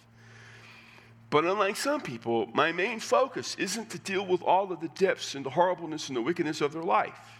But 1.31 1.45
unlike 1.45 1.77
some 1.77 2.01
people, 2.01 2.49
my 2.53 2.73
main 2.73 3.01
focus 3.01 3.55
isn't 3.59 3.89
to 3.91 3.99
deal 4.01 4.27
with 4.27 4.43
all 4.43 4.73
of 4.73 4.81
the 4.81 4.89
depths 4.89 5.35
and 5.35 5.47
the 5.47 5.51
horribleness 5.51 6.09
and 6.09 6.17
the 6.17 6.23
wickedness 6.23 6.61
of 6.61 6.73
their 6.73 6.83
life. 6.83 7.40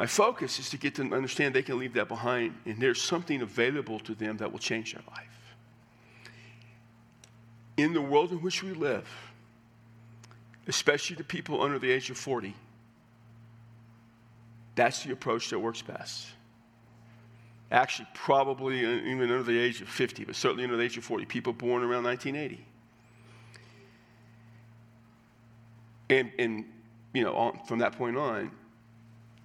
My 0.00 0.06
focus 0.06 0.58
is 0.58 0.70
to 0.70 0.78
get 0.78 0.94
them 0.94 1.10
to 1.10 1.16
understand 1.16 1.54
they 1.54 1.60
can 1.60 1.78
leave 1.78 1.92
that 1.92 2.08
behind 2.08 2.54
and 2.64 2.80
there's 2.80 3.02
something 3.02 3.42
available 3.42 4.00
to 4.00 4.14
them 4.14 4.38
that 4.38 4.50
will 4.50 4.58
change 4.58 4.94
their 4.94 5.02
life. 5.10 5.54
In 7.76 7.92
the 7.92 8.00
world 8.00 8.32
in 8.32 8.38
which 8.38 8.62
we 8.62 8.72
live, 8.72 9.06
especially 10.66 11.16
to 11.16 11.24
people 11.24 11.62
under 11.62 11.78
the 11.78 11.90
age 11.90 12.08
of 12.08 12.16
40, 12.16 12.54
that's 14.74 15.04
the 15.04 15.12
approach 15.12 15.50
that 15.50 15.58
works 15.58 15.82
best. 15.82 16.28
Actually, 17.70 18.08
probably 18.14 18.78
even 18.80 19.24
under 19.24 19.42
the 19.42 19.58
age 19.58 19.82
of 19.82 19.88
50, 19.88 20.24
but 20.24 20.34
certainly 20.34 20.64
under 20.64 20.78
the 20.78 20.82
age 20.82 20.96
of 20.96 21.04
40. 21.04 21.26
People 21.26 21.52
born 21.52 21.82
around 21.82 22.04
1980. 22.04 22.64
And, 26.08 26.32
and 26.38 26.64
you 27.12 27.22
know, 27.22 27.34
on, 27.34 27.60
from 27.66 27.80
that 27.80 27.98
point 27.98 28.16
on, 28.16 28.50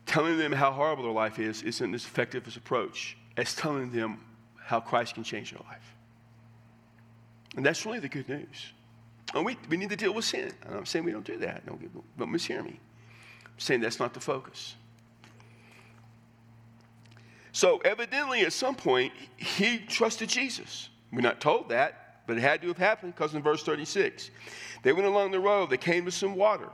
telling 0.05 0.37
them 0.37 0.51
how 0.51 0.71
horrible 0.71 1.03
their 1.03 1.13
life 1.13 1.39
is 1.39 1.61
isn't 1.63 1.93
as 1.93 2.03
effective 2.03 2.47
as 2.47 2.55
approach 2.55 3.17
as 3.37 3.55
telling 3.55 3.91
them 3.91 4.19
how 4.57 4.79
Christ 4.79 5.15
can 5.15 5.23
change 5.23 5.51
their 5.51 5.61
life. 5.69 5.95
And 7.55 7.65
that's 7.65 7.85
really 7.85 7.99
the 7.99 8.09
good 8.09 8.27
news. 8.27 8.73
And 9.33 9.45
we, 9.45 9.57
we 9.69 9.77
need 9.77 9.89
to 9.89 9.95
deal 9.95 10.13
with 10.13 10.25
sin. 10.25 10.51
I'm 10.69 10.85
saying 10.85 11.05
we 11.05 11.11
don't 11.11 11.25
do 11.25 11.37
that. 11.39 11.65
Don't, 11.65 12.17
don't 12.17 12.31
mishear 12.31 12.63
me. 12.63 12.79
I'm 13.45 13.59
saying 13.59 13.81
that's 13.81 13.99
not 13.99 14.13
the 14.13 14.19
focus. 14.19 14.75
So, 17.51 17.77
evidently, 17.85 18.41
at 18.41 18.51
some 18.51 18.75
point, 18.75 19.13
he 19.37 19.77
trusted 19.77 20.27
Jesus. 20.27 20.89
We're 21.13 21.21
not 21.21 21.39
told 21.39 21.69
that, 21.69 22.21
but 22.27 22.37
it 22.37 22.41
had 22.41 22.61
to 22.61 22.67
have 22.67 22.77
happened 22.77 23.15
because 23.15 23.33
in 23.33 23.41
verse 23.41 23.63
36, 23.63 24.29
they 24.83 24.91
went 24.91 25.07
along 25.07 25.31
the 25.31 25.39
road, 25.39 25.69
they 25.69 25.77
came 25.77 26.03
to 26.05 26.11
some 26.11 26.35
water. 26.35 26.69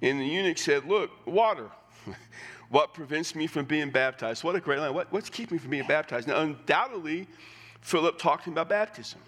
And 0.00 0.20
the 0.20 0.24
eunuch 0.24 0.58
said, 0.58 0.86
Look, 0.86 1.10
water. 1.26 1.70
what 2.68 2.94
prevents 2.94 3.34
me 3.34 3.46
from 3.46 3.64
being 3.64 3.90
baptized? 3.90 4.44
What 4.44 4.56
a 4.56 4.60
great 4.60 4.80
line. 4.80 4.94
What, 4.94 5.12
what's 5.12 5.30
keeping 5.30 5.56
me 5.56 5.58
from 5.58 5.70
being 5.70 5.86
baptized? 5.86 6.28
Now, 6.28 6.40
undoubtedly, 6.40 7.26
Philip 7.80 8.18
talked 8.18 8.46
about 8.46 8.68
baptism. 8.68 9.20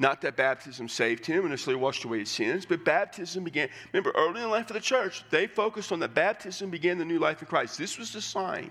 Not 0.00 0.20
that 0.20 0.36
baptism 0.36 0.88
saved 0.88 1.26
him 1.26 1.40
and 1.40 1.50
necessarily 1.50 1.82
washed 1.82 2.04
away 2.04 2.20
his 2.20 2.30
sins, 2.30 2.64
but 2.64 2.84
baptism 2.84 3.42
began. 3.42 3.68
Remember, 3.92 4.12
early 4.16 4.36
in 4.36 4.42
the 4.42 4.48
life 4.48 4.70
of 4.70 4.74
the 4.74 4.80
church, 4.80 5.24
they 5.30 5.46
focused 5.46 5.90
on 5.90 5.98
the 5.98 6.08
baptism 6.08 6.70
began 6.70 6.98
the 6.98 7.04
new 7.04 7.18
life 7.18 7.42
in 7.42 7.48
Christ. 7.48 7.78
This 7.78 7.98
was 7.98 8.12
the 8.12 8.20
sign 8.20 8.70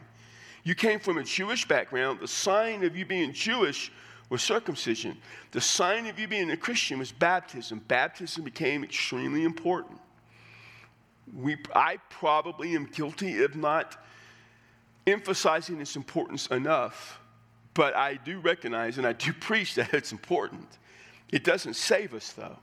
you 0.67 0.76
came 0.76 1.00
from 1.00 1.17
a 1.17 1.23
Jewish 1.23 1.65
background. 1.65 2.19
The 2.19 2.28
sign 2.28 2.84
of 2.84 2.93
you 2.93 3.06
being 3.06 3.32
Jewish 3.32 3.89
was 4.30 4.41
circumcision. 4.41 5.17
The 5.52 5.62
sign 5.62 6.08
of 6.08 6.19
you 6.19 6.28
being 6.28 6.52
a 6.52 6.58
Christian 6.58 7.00
was 7.00 7.10
baptism. 7.10 7.80
Baptism 7.88 8.43
became 8.43 8.84
extremely 8.84 9.45
important. 9.45 9.97
We, 11.36 11.58
I 11.76 11.98
probably 12.10 12.76
am 12.76 12.86
guilty 12.86 13.44
of 13.44 13.56
not 13.56 13.98
emphasizing 15.06 15.82
its 15.82 15.96
importance 15.96 16.48
enough, 16.48 17.20
but 17.74 17.96
I 17.96 18.16
do 18.16 18.40
recognize 18.40 18.98
and 18.98 19.08
I 19.08 19.13
do 19.13 19.34
preach 19.40 19.76
that 19.76 19.94
it's 19.94 20.12
important. 20.12 20.68
It 21.32 21.44
doesn't 21.44 21.76
save 21.76 22.13
us, 22.13 22.32
though. 22.34 22.58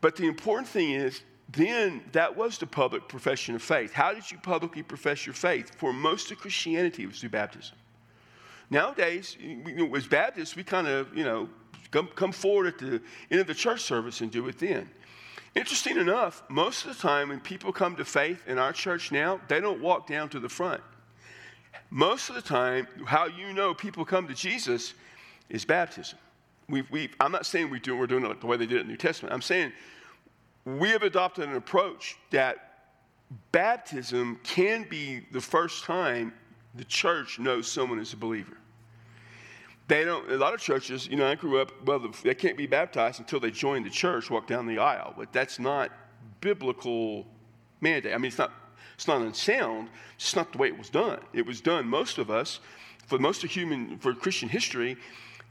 But 0.00 0.16
the 0.16 0.26
important 0.26 0.68
thing 0.68 0.92
is 0.92 1.22
then 1.48 2.02
that 2.12 2.36
was 2.36 2.58
the 2.58 2.66
public 2.66 3.08
profession 3.08 3.54
of 3.54 3.62
faith. 3.62 3.92
How 3.92 4.12
did 4.12 4.30
you 4.30 4.38
publicly 4.38 4.82
profess 4.82 5.26
your 5.26 5.34
faith? 5.34 5.74
For 5.76 5.92
most 5.92 6.30
of 6.30 6.38
Christianity, 6.38 7.04
it 7.04 7.06
was 7.06 7.20
through 7.20 7.30
baptism. 7.30 7.76
Nowadays, 8.68 9.36
as 9.94 10.06
Baptists, 10.06 10.56
we 10.56 10.64
kind 10.64 10.88
of, 10.88 11.16
you 11.16 11.22
know, 11.22 11.48
come, 11.92 12.08
come 12.16 12.32
forward 12.32 12.66
at 12.66 12.78
the 12.78 13.00
end 13.30 13.40
of 13.40 13.46
the 13.46 13.54
church 13.54 13.82
service 13.82 14.20
and 14.20 14.30
do 14.30 14.48
it 14.48 14.58
then. 14.58 14.90
Interesting 15.56 15.96
enough, 15.96 16.42
most 16.50 16.84
of 16.84 16.94
the 16.94 17.02
time 17.02 17.30
when 17.30 17.40
people 17.40 17.72
come 17.72 17.96
to 17.96 18.04
faith 18.04 18.46
in 18.46 18.58
our 18.58 18.74
church 18.74 19.10
now, 19.10 19.40
they 19.48 19.58
don't 19.58 19.80
walk 19.80 20.06
down 20.06 20.28
to 20.28 20.38
the 20.38 20.50
front. 20.50 20.82
Most 21.88 22.28
of 22.28 22.34
the 22.34 22.42
time, 22.42 22.86
how 23.06 23.24
you 23.24 23.54
know 23.54 23.72
people 23.72 24.04
come 24.04 24.28
to 24.28 24.34
Jesus 24.34 24.92
is 25.48 25.64
baptism. 25.64 26.18
We've, 26.68 26.90
we've, 26.90 27.16
I'm 27.20 27.32
not 27.32 27.46
saying 27.46 27.70
we 27.70 27.80
do, 27.80 27.96
we're 27.96 28.06
doing 28.06 28.26
it 28.26 28.38
the 28.38 28.46
way 28.46 28.58
they 28.58 28.66
did 28.66 28.76
it 28.76 28.80
in 28.80 28.86
the 28.88 28.92
New 28.92 28.98
Testament. 28.98 29.32
I'm 29.32 29.40
saying 29.40 29.72
we 30.66 30.90
have 30.90 31.02
adopted 31.02 31.48
an 31.48 31.56
approach 31.56 32.18
that 32.32 32.90
baptism 33.50 34.38
can 34.42 34.86
be 34.90 35.24
the 35.32 35.40
first 35.40 35.84
time 35.84 36.34
the 36.74 36.84
church 36.84 37.38
knows 37.38 37.66
someone 37.66 37.98
is 37.98 38.12
a 38.12 38.16
believer. 38.16 38.58
They 39.88 40.04
don't, 40.04 40.30
a 40.30 40.36
lot 40.36 40.52
of 40.52 40.60
churches, 40.60 41.06
you 41.06 41.16
know, 41.16 41.26
I 41.26 41.36
grew 41.36 41.60
up, 41.60 41.70
well, 41.84 42.10
they 42.24 42.34
can't 42.34 42.56
be 42.56 42.66
baptized 42.66 43.20
until 43.20 43.38
they 43.38 43.52
join 43.52 43.84
the 43.84 43.90
church, 43.90 44.30
walk 44.30 44.46
down 44.46 44.66
the 44.66 44.78
aisle. 44.78 45.14
But 45.16 45.32
that's 45.32 45.58
not 45.58 45.92
biblical 46.40 47.26
mandate. 47.80 48.12
I 48.12 48.18
mean, 48.18 48.28
it's 48.28 48.38
not, 48.38 48.52
it's 48.94 49.06
not 49.06 49.20
unsound, 49.20 49.88
it's 50.16 50.34
not 50.34 50.50
the 50.52 50.58
way 50.58 50.68
it 50.68 50.78
was 50.78 50.90
done. 50.90 51.20
It 51.32 51.46
was 51.46 51.60
done, 51.60 51.86
most 51.86 52.18
of 52.18 52.30
us, 52.30 52.60
for 53.06 53.18
most 53.18 53.44
of 53.44 53.50
human, 53.50 53.98
for 53.98 54.12
Christian 54.12 54.48
history, 54.48 54.96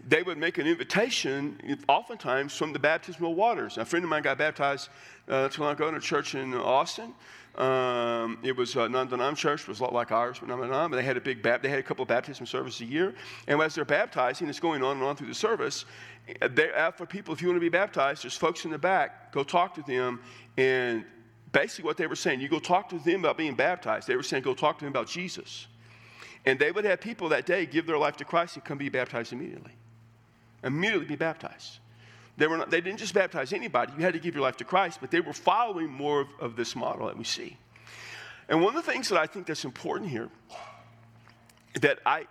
they 0.08 0.21
would 0.21 0.38
make 0.38 0.58
an 0.58 0.67
invitation, 0.67 1.80
oftentimes 1.88 2.56
from 2.56 2.74
the 2.74 2.80
baptismal 2.80 3.34
waters. 3.34 3.78
A 3.78 3.86
friend 3.86 4.04
of 4.04 4.10
mine 4.10 4.24
got 4.24 4.38
baptized 4.38 4.89
uh, 5.30 5.48
too 5.50 5.63
long 5.63 5.74
ago 5.74 5.88
a 5.88 6.00
church 6.00 6.36
in 6.36 6.54
Austin. 6.54 7.13
Um, 7.58 8.38
it 8.44 8.56
was 8.56 8.76
a 8.76 8.89
non-denominational 8.89 9.36
church. 9.36 9.62
It 9.62 9.68
was 9.70 9.80
a 9.80 9.84
lot 9.84 9.94
like 9.94 10.12
ours, 10.12 10.39
but 10.39 10.50
non 10.50 10.91
But 10.91 10.98
they 10.98 11.04
had 11.04 11.18
a 11.18 11.22
big, 11.22 11.41
they 11.41 11.70
had 11.70 11.80
a 11.80 11.84
couple 11.84 12.04
of 12.04 12.10
baptism 12.10 12.46
services 12.46 12.82
a 12.82 12.86
year. 12.86 13.15
And 13.48 13.62
as 13.62 13.76
they're 13.76 13.86
baptizing, 13.86 14.50
it's 14.50 14.60
going 14.60 14.84
on 14.84 14.98
and 14.98 15.06
on 15.06 15.15
through 15.15 15.28
the 15.28 15.34
service. 15.34 15.86
They 16.50 16.72
ask 16.72 16.98
for 16.98 17.06
people, 17.06 17.34
if 17.34 17.41
you 17.41 17.48
want 17.48 17.58
to 17.58 17.62
be 17.62 17.70
baptized, 17.70 18.24
there's 18.24 18.36
folks 18.36 18.65
in 18.65 18.72
the 18.72 18.78
back. 18.78 19.32
Go 19.32 19.44
talk 19.44 19.76
to 19.76 19.82
them. 19.84 20.22
And 20.58 21.06
basically, 21.52 21.86
what 21.86 21.98
they 21.98 22.08
were 22.08 22.15
saying, 22.15 22.41
you 22.41 22.50
go 22.50 22.60
talk 22.60 22.89
to 22.89 23.00
them 23.00 23.22
about 23.22 23.38
being 23.38 23.56
baptized. 23.56 24.08
They 24.08 24.15
were 24.15 24.24
saying, 24.24 24.44
go 24.44 24.54
talk 24.54 24.80
to 24.80 24.86
them 24.86 24.91
about 24.91 25.08
Jesus. 25.08 25.68
And 26.46 26.60
they 26.60 26.72
would 26.72 26.86
have 26.86 27.00
people 27.00 27.30
that 27.30 27.46
day 27.46 27.65
give 27.65 27.88
their 27.88 27.98
life 27.98 28.18
to 28.18 28.26
Christ 28.26 28.56
and 28.56 28.65
come 28.65 28.78
be 28.78 28.89
baptized 28.89 29.34
immediately 29.34 29.72
immediately 30.65 31.06
be 31.06 31.15
baptized. 31.15 31.80
They, 32.38 32.48
were 32.48 32.58
not, 32.58 32.69
they 32.69 32.82
didn't 32.82 33.00
just 33.00 33.13
baptize 33.13 33.54
anybody, 33.54 33.93
you 33.98 34.04
had 34.04 34.13
to 34.13 34.19
give 34.19 34.36
your 34.36 34.43
life 34.43 34.58
to 34.58 34.65
Christ, 34.65 35.00
but 35.00 35.12
they 35.12 35.21
were 35.21 35.34
following 35.34 35.89
more 35.89 36.21
of, 36.21 36.28
of 36.39 36.56
this 36.56 36.76
model 36.76 37.08
that 37.08 37.17
we 37.17 37.24
see. 37.24 37.58
And 38.50 38.62
one 38.62 38.76
of 38.76 38.86
the 38.86 38.91
things 38.91 39.10
that 39.10 39.19
I 39.19 39.26
think 39.26 39.48
that's 39.48 39.65
important 39.65 40.10
here, 40.10 40.30
that 41.82 42.00
I, 42.06 42.28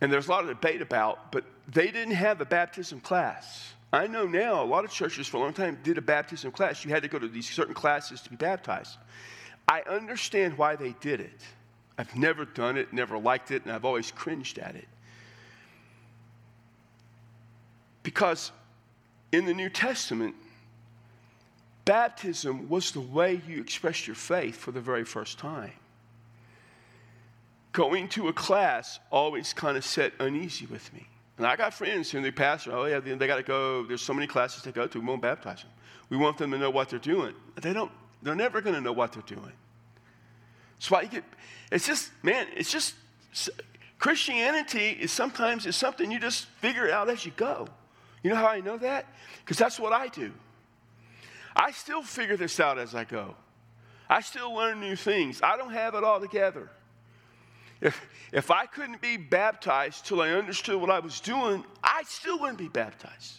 and 0.00 0.12
there's 0.12 0.26
a 0.26 0.30
lot 0.30 0.44
of 0.44 0.48
debate 0.48 0.82
about, 0.82 1.30
but 1.30 1.44
they 1.68 1.86
didn't 1.90 2.14
have 2.14 2.40
a 2.40 2.44
baptism 2.44 3.00
class. 3.00 3.72
I 3.92 4.06
know 4.08 4.26
now 4.26 4.62
a 4.62 4.66
lot 4.66 4.84
of 4.84 4.90
churches 4.90 5.28
for 5.28 5.36
a 5.36 5.40
long 5.40 5.52
time 5.52 5.78
did 5.84 5.98
a 5.98 6.02
baptism 6.02 6.50
class. 6.50 6.84
You 6.84 6.90
had 6.90 7.02
to 7.04 7.08
go 7.08 7.18
to 7.18 7.28
these 7.28 7.48
certain 7.48 7.74
classes 7.74 8.20
to 8.22 8.30
be 8.30 8.36
baptized. 8.36 8.98
I 9.68 9.82
understand 9.82 10.58
why 10.58 10.76
they 10.76 10.94
did 11.00 11.20
it. 11.20 11.40
I've 11.96 12.16
never 12.16 12.44
done 12.44 12.76
it, 12.76 12.92
never 12.92 13.16
liked 13.16 13.52
it, 13.52 13.64
and 13.64 13.72
I've 13.72 13.84
always 13.84 14.10
cringed 14.10 14.58
at 14.58 14.74
it. 14.74 14.88
Because 18.04 18.52
in 19.32 19.46
the 19.46 19.54
New 19.54 19.68
Testament, 19.68 20.36
baptism 21.84 22.68
was 22.68 22.92
the 22.92 23.00
way 23.00 23.40
you 23.48 23.60
expressed 23.60 24.06
your 24.06 24.14
faith 24.14 24.56
for 24.56 24.70
the 24.70 24.80
very 24.80 25.04
first 25.04 25.38
time. 25.38 25.72
Going 27.72 28.06
to 28.10 28.28
a 28.28 28.32
class 28.32 29.00
always 29.10 29.52
kind 29.52 29.76
of 29.76 29.84
set 29.84 30.12
uneasy 30.20 30.66
with 30.66 30.92
me. 30.92 31.08
And 31.38 31.46
I 31.46 31.56
got 31.56 31.74
friends 31.74 32.12
who 32.12 32.22
they 32.22 32.30
pastor, 32.30 32.72
oh 32.72 32.84
yeah, 32.84 33.00
they 33.00 33.26
got 33.26 33.36
to 33.36 33.42
go, 33.42 33.84
there's 33.84 34.02
so 34.02 34.14
many 34.14 34.28
classes 34.28 34.62
to 34.62 34.70
go 34.70 34.86
to, 34.86 35.00
we 35.00 35.06
won't 35.06 35.22
baptize 35.22 35.62
them. 35.62 35.70
We 36.08 36.16
want 36.16 36.38
them 36.38 36.52
to 36.52 36.58
know 36.58 36.70
what 36.70 36.90
they're 36.90 37.00
doing. 37.00 37.34
They 37.60 37.72
don't, 37.72 37.90
they're 38.22 38.36
never 38.36 38.60
going 38.60 38.76
to 38.76 38.80
know 38.80 38.92
what 38.92 39.12
they're 39.12 39.22
doing. 39.22 39.52
That's 40.76 40.90
why 40.90 41.02
you 41.02 41.08
get, 41.08 41.24
it's 41.72 41.86
just, 41.86 42.12
man, 42.22 42.46
it's 42.54 42.70
just, 42.70 42.94
Christianity 43.98 44.90
is 45.00 45.10
sometimes 45.10 45.66
is 45.66 45.74
something 45.74 46.10
you 46.10 46.20
just 46.20 46.44
figure 46.60 46.90
out 46.90 47.08
as 47.08 47.24
you 47.24 47.32
go. 47.36 47.66
You 48.24 48.30
know 48.30 48.36
how 48.36 48.48
I 48.48 48.60
know 48.60 48.78
that? 48.78 49.06
Because 49.44 49.58
that's 49.58 49.78
what 49.78 49.92
I 49.92 50.08
do. 50.08 50.32
I 51.54 51.70
still 51.70 52.02
figure 52.02 52.36
this 52.36 52.58
out 52.58 52.78
as 52.78 52.94
I 52.94 53.04
go. 53.04 53.36
I 54.08 54.22
still 54.22 54.52
learn 54.54 54.80
new 54.80 54.96
things. 54.96 55.40
I 55.42 55.56
don't 55.56 55.72
have 55.72 55.94
it 55.94 56.02
all 56.02 56.20
together. 56.20 56.70
If, 57.80 58.00
if 58.32 58.50
I 58.50 58.64
couldn't 58.64 59.02
be 59.02 59.18
baptized 59.18 60.06
till 60.06 60.22
I 60.22 60.30
understood 60.30 60.80
what 60.80 60.90
I 60.90 61.00
was 61.00 61.20
doing, 61.20 61.64
I 61.82 62.02
still 62.06 62.38
wouldn't 62.40 62.58
be 62.58 62.68
baptized. 62.68 63.34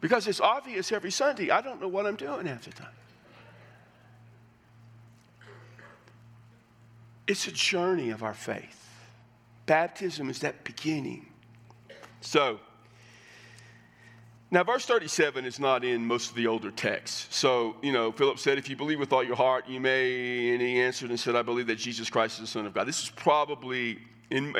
Because 0.00 0.26
it's 0.26 0.40
obvious 0.40 0.90
every 0.90 1.12
Sunday, 1.12 1.50
I 1.50 1.60
don't 1.60 1.80
know 1.80 1.86
what 1.86 2.04
I'm 2.04 2.16
doing 2.16 2.46
half 2.46 2.64
the 2.64 2.72
time. 2.72 2.88
It's 7.28 7.46
a 7.46 7.52
journey 7.52 8.10
of 8.10 8.24
our 8.24 8.34
faith. 8.34 8.88
Baptism 9.66 10.28
is 10.28 10.40
that 10.40 10.64
beginning. 10.64 11.26
So, 12.20 12.58
now, 14.52 14.62
verse 14.62 14.84
37 14.84 15.46
is 15.46 15.58
not 15.58 15.82
in 15.82 16.06
most 16.06 16.28
of 16.28 16.36
the 16.36 16.46
older 16.46 16.70
texts. 16.70 17.34
So, 17.34 17.74
you 17.80 17.90
know, 17.90 18.12
Philip 18.12 18.38
said, 18.38 18.58
If 18.58 18.68
you 18.68 18.76
believe 18.76 19.00
with 19.00 19.10
all 19.10 19.24
your 19.24 19.34
heart, 19.34 19.66
you 19.66 19.80
may. 19.80 20.52
And 20.52 20.60
he 20.60 20.78
answered 20.78 21.08
and 21.08 21.18
said, 21.18 21.34
I 21.34 21.40
believe 21.40 21.66
that 21.68 21.76
Jesus 21.76 22.10
Christ 22.10 22.34
is 22.34 22.40
the 22.40 22.46
Son 22.48 22.66
of 22.66 22.74
God. 22.74 22.86
This 22.86 23.02
is 23.02 23.08
probably, 23.08 23.98
in, 24.30 24.54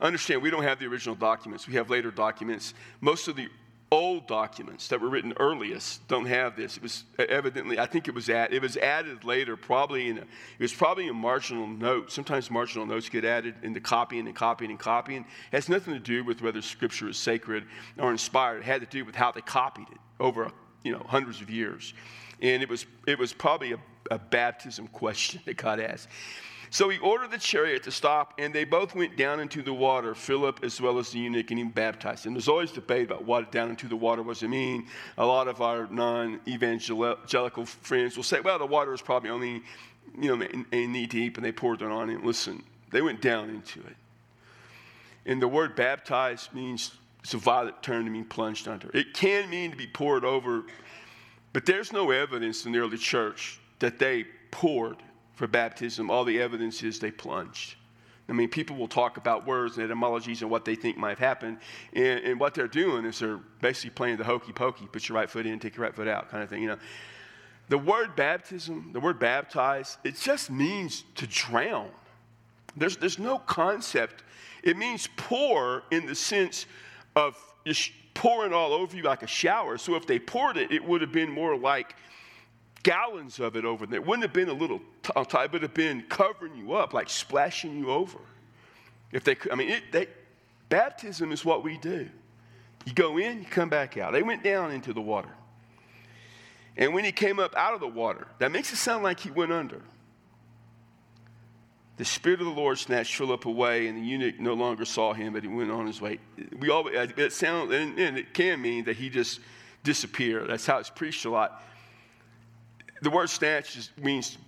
understand, 0.00 0.40
we 0.40 0.50
don't 0.50 0.62
have 0.62 0.78
the 0.78 0.86
original 0.86 1.16
documents. 1.16 1.66
We 1.66 1.74
have 1.74 1.90
later 1.90 2.12
documents. 2.12 2.74
Most 3.00 3.26
of 3.26 3.34
the 3.34 3.48
old 3.94 4.26
documents 4.26 4.88
that 4.88 5.00
were 5.00 5.08
written 5.08 5.32
earliest 5.38 6.06
don't 6.08 6.26
have 6.26 6.56
this. 6.56 6.76
It 6.76 6.82
was 6.82 7.04
evidently, 7.18 7.78
I 7.78 7.86
think 7.86 8.08
it 8.08 8.14
was 8.14 8.28
added, 8.28 8.54
it 8.54 8.62
was 8.62 8.76
added 8.76 9.24
later, 9.24 9.56
probably 9.56 10.08
in 10.08 10.18
a, 10.18 10.22
it 10.22 10.60
was 10.60 10.72
probably 10.74 11.08
a 11.08 11.14
marginal 11.14 11.66
note. 11.66 12.12
Sometimes 12.12 12.50
marginal 12.50 12.86
notes 12.86 13.08
get 13.08 13.24
added 13.24 13.54
into 13.62 13.80
copying 13.80 14.26
and 14.26 14.36
copying 14.36 14.70
and 14.70 14.80
copying. 14.80 15.22
It 15.22 15.56
has 15.56 15.68
nothing 15.68 15.94
to 15.94 16.00
do 16.00 16.24
with 16.24 16.42
whether 16.42 16.60
scripture 16.60 17.08
is 17.08 17.16
sacred 17.16 17.64
or 17.98 18.10
inspired. 18.10 18.58
It 18.58 18.64
had 18.64 18.80
to 18.80 18.86
do 18.86 19.04
with 19.04 19.14
how 19.14 19.32
they 19.32 19.40
copied 19.40 19.88
it 19.90 19.98
over 20.20 20.50
you 20.82 20.92
know, 20.92 21.04
hundreds 21.08 21.40
of 21.40 21.50
years. 21.50 21.94
And 22.40 22.62
it 22.62 22.68
was, 22.68 22.86
it 23.06 23.18
was 23.18 23.32
probably 23.32 23.72
a, 23.72 23.78
a 24.10 24.18
baptism 24.18 24.88
question 24.88 25.40
that 25.46 25.56
God 25.56 25.80
asked. 25.80 26.08
So 26.74 26.88
he 26.88 26.98
ordered 26.98 27.30
the 27.30 27.38
chariot 27.38 27.84
to 27.84 27.92
stop, 27.92 28.34
and 28.36 28.52
they 28.52 28.64
both 28.64 28.96
went 28.96 29.16
down 29.16 29.38
into 29.38 29.62
the 29.62 29.72
water, 29.72 30.12
Philip 30.12 30.64
as 30.64 30.80
well 30.80 30.98
as 30.98 31.12
the 31.12 31.20
eunuch, 31.20 31.52
and 31.52 31.58
he 31.60 31.64
baptized 31.64 32.26
him. 32.26 32.34
There's 32.34 32.48
always 32.48 32.72
debate 32.72 33.06
about 33.06 33.24
what 33.24 33.52
down 33.52 33.70
into 33.70 33.86
the 33.86 33.94
water 33.94 34.24
was. 34.24 34.42
I 34.42 34.48
mean, 34.48 34.88
a 35.16 35.24
lot 35.24 35.46
of 35.46 35.62
our 35.62 35.86
non 35.88 36.40
evangelical 36.48 37.64
friends 37.64 38.16
will 38.16 38.24
say, 38.24 38.40
well, 38.40 38.58
the 38.58 38.66
water 38.66 38.92
is 38.92 39.00
probably 39.00 39.30
only, 39.30 39.62
you 40.20 40.36
know, 40.36 40.48
knee 40.72 41.06
deep, 41.06 41.36
and 41.36 41.46
they 41.46 41.52
poured 41.52 41.80
it 41.80 41.92
on 41.92 42.10
him. 42.10 42.24
Listen, 42.24 42.60
they 42.90 43.02
went 43.02 43.22
down 43.22 43.50
into 43.50 43.78
it. 43.78 43.94
And 45.26 45.40
the 45.40 45.46
word 45.46 45.76
baptized 45.76 46.52
means 46.52 46.96
it's 47.22 47.34
a 47.34 47.38
violent 47.38 47.84
term 47.84 48.04
to 48.04 48.10
mean 48.10 48.24
plunged 48.24 48.66
under. 48.66 48.90
It 48.92 49.14
can 49.14 49.48
mean 49.48 49.70
to 49.70 49.76
be 49.76 49.86
poured 49.86 50.24
over, 50.24 50.64
but 51.52 51.66
there's 51.66 51.92
no 51.92 52.10
evidence 52.10 52.66
in 52.66 52.72
the 52.72 52.80
early 52.80 52.98
church 52.98 53.60
that 53.78 54.00
they 54.00 54.26
poured 54.50 54.96
for 55.34 55.46
baptism, 55.46 56.10
all 56.10 56.24
the 56.24 56.40
evidence 56.40 56.82
is 56.82 56.98
they 56.98 57.10
plunged. 57.10 57.76
I 58.28 58.32
mean, 58.32 58.48
people 58.48 58.76
will 58.76 58.88
talk 58.88 59.18
about 59.18 59.46
words 59.46 59.76
and 59.76 59.84
etymologies 59.84 60.40
and 60.40 60.50
what 60.50 60.64
they 60.64 60.74
think 60.74 60.96
might 60.96 61.10
have 61.10 61.18
happened. 61.18 61.58
And, 61.92 62.20
and, 62.20 62.40
what 62.40 62.54
they're 62.54 62.68
doing 62.68 63.04
is 63.04 63.18
they're 63.18 63.40
basically 63.60 63.90
playing 63.90 64.16
the 64.16 64.24
hokey 64.24 64.52
pokey, 64.52 64.86
put 64.86 65.08
your 65.08 65.16
right 65.16 65.28
foot 65.28 65.44
in, 65.44 65.58
take 65.58 65.76
your 65.76 65.84
right 65.84 65.94
foot 65.94 66.08
out 66.08 66.30
kind 66.30 66.42
of 66.42 66.48
thing, 66.48 66.62
you 66.62 66.68
know. 66.68 66.78
The 67.68 67.78
word 67.78 68.16
baptism, 68.16 68.90
the 68.92 69.00
word 69.00 69.18
baptize, 69.18 69.98
it 70.04 70.16
just 70.16 70.50
means 70.50 71.04
to 71.16 71.26
drown. 71.26 71.90
There's, 72.76 72.96
there's 72.96 73.18
no 73.18 73.38
concept. 73.38 74.22
It 74.62 74.76
means 74.76 75.08
pour 75.16 75.82
in 75.90 76.06
the 76.06 76.14
sense 76.14 76.66
of 77.16 77.36
just 77.66 77.92
pouring 78.14 78.52
all 78.52 78.72
over 78.72 78.96
you 78.96 79.02
like 79.02 79.22
a 79.22 79.26
shower. 79.26 79.76
So 79.78 79.96
if 79.96 80.06
they 80.06 80.18
poured 80.18 80.56
it, 80.56 80.70
it 80.72 80.84
would 80.84 81.00
have 81.00 81.12
been 81.12 81.30
more 81.30 81.56
like 81.56 81.94
gallons 82.84 83.40
of 83.40 83.56
it 83.56 83.64
over 83.64 83.86
there. 83.86 84.00
Wouldn't 84.00 84.22
have 84.22 84.32
been 84.32 84.48
a 84.48 84.52
little 84.52 84.80
tie, 85.02 85.44
it 85.44 85.52
would 85.52 85.62
have 85.62 85.74
been 85.74 86.04
covering 86.08 86.54
you 86.54 86.74
up, 86.74 86.94
like 86.94 87.10
splashing 87.10 87.76
you 87.76 87.90
over. 87.90 88.18
If 89.10 89.24
they, 89.24 89.36
I 89.50 89.56
mean, 89.56 89.70
it, 89.70 89.82
they, 89.90 90.06
baptism 90.68 91.32
is 91.32 91.44
what 91.44 91.64
we 91.64 91.78
do. 91.78 92.08
You 92.84 92.92
go 92.92 93.18
in, 93.18 93.40
you 93.40 93.46
come 93.46 93.68
back 93.68 93.96
out. 93.96 94.12
They 94.12 94.22
went 94.22 94.44
down 94.44 94.70
into 94.70 94.92
the 94.92 95.00
water. 95.00 95.30
And 96.76 96.92
when 96.92 97.04
he 97.04 97.12
came 97.12 97.38
up 97.38 97.56
out 97.56 97.74
of 97.74 97.80
the 97.80 97.88
water, 97.88 98.26
that 98.38 98.52
makes 98.52 98.72
it 98.72 98.76
sound 98.76 99.02
like 99.02 99.20
he 99.20 99.30
went 99.30 99.52
under. 99.52 99.80
The 101.96 102.04
Spirit 102.04 102.40
of 102.40 102.46
the 102.46 102.52
Lord 102.52 102.76
snatched 102.78 103.14
Philip 103.14 103.46
away, 103.46 103.86
and 103.86 103.96
the 103.96 104.02
eunuch 104.02 104.40
no 104.40 104.54
longer 104.54 104.84
saw 104.84 105.12
him, 105.12 105.32
but 105.32 105.44
he 105.44 105.48
went 105.48 105.70
on 105.70 105.86
his 105.86 106.00
way. 106.00 106.18
We 106.58 106.68
always, 106.68 107.12
it 107.16 107.32
sounds, 107.32 107.72
and, 107.72 107.96
and 107.98 108.18
it 108.18 108.34
can 108.34 108.60
mean 108.60 108.84
that 108.84 108.96
he 108.96 109.08
just 109.08 109.38
disappeared. 109.84 110.50
That's 110.50 110.66
how 110.66 110.78
it's 110.78 110.90
preached 110.90 111.24
a 111.24 111.30
lot 111.30 111.62
the 113.02 113.10
word 113.10 113.30
snatch 113.30 113.90
means 113.96 114.38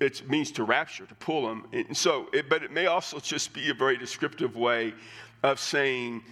it 0.00 0.28
means 0.28 0.50
to 0.52 0.64
rapture, 0.64 1.06
to 1.06 1.14
pull 1.16 1.46
them. 1.46 1.66
And 1.72 1.96
so, 1.96 2.28
it, 2.32 2.48
but 2.48 2.62
it 2.62 2.72
may 2.72 2.86
also 2.86 3.20
just 3.20 3.52
be 3.52 3.70
a 3.70 3.74
very 3.74 3.96
descriptive 3.96 4.56
way 4.56 4.94
of 5.42 5.60
saying 5.60 6.22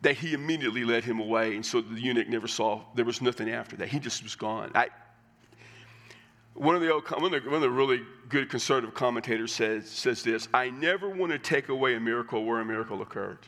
that 0.00 0.16
he 0.16 0.32
immediately 0.32 0.84
led 0.84 1.04
him 1.04 1.20
away, 1.20 1.54
and 1.54 1.64
so 1.64 1.80
the 1.80 2.00
eunuch 2.00 2.28
never 2.28 2.46
saw. 2.46 2.80
There 2.94 3.04
was 3.04 3.20
nothing 3.20 3.50
after 3.50 3.76
that. 3.76 3.88
He 3.88 3.98
just 3.98 4.22
was 4.22 4.36
gone. 4.36 4.70
I, 4.74 4.88
one 6.54 6.74
of 6.74 6.82
the 6.82 6.92
old, 6.92 7.08
one 7.10 7.34
of 7.34 7.42
the, 7.42 7.48
one 7.48 7.56
of 7.56 7.62
the 7.62 7.70
really 7.70 8.02
good 8.28 8.48
conservative 8.48 8.94
commentators 8.94 9.52
says 9.52 9.88
says 9.88 10.22
this: 10.22 10.48
I 10.54 10.70
never 10.70 11.08
want 11.08 11.32
to 11.32 11.38
take 11.38 11.68
away 11.68 11.94
a 11.94 12.00
miracle 12.00 12.44
where 12.44 12.60
a 12.60 12.64
miracle 12.64 13.02
occurred, 13.02 13.38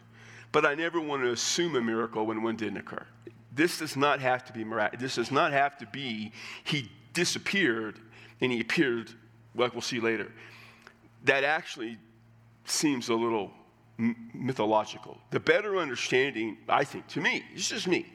but 0.52 0.66
I 0.66 0.74
never 0.74 1.00
want 1.00 1.22
to 1.22 1.30
assume 1.30 1.76
a 1.76 1.80
miracle 1.80 2.26
when 2.26 2.42
one 2.42 2.56
didn't 2.56 2.78
occur. 2.78 3.06
This 3.52 3.78
does 3.78 3.96
not 3.96 4.20
have 4.20 4.44
to 4.46 4.52
be 4.52 4.64
miraculous. 4.64 5.02
This 5.02 5.14
does 5.16 5.30
not 5.30 5.52
have 5.52 5.78
to 5.78 5.86
be 5.86 6.32
he 6.64 6.90
disappeared 7.12 7.98
and 8.40 8.50
he 8.52 8.60
appeared, 8.60 9.10
like 9.54 9.72
we'll 9.72 9.82
see 9.82 10.00
later. 10.00 10.32
That 11.24 11.44
actually 11.44 11.98
seems 12.64 13.08
a 13.08 13.14
little 13.14 13.50
mythological. 14.32 15.18
The 15.30 15.40
better 15.40 15.76
understanding, 15.76 16.56
I 16.68 16.84
think, 16.84 17.06
to 17.08 17.20
me, 17.20 17.44
it's 17.54 17.68
just 17.68 17.86
me, 17.86 18.06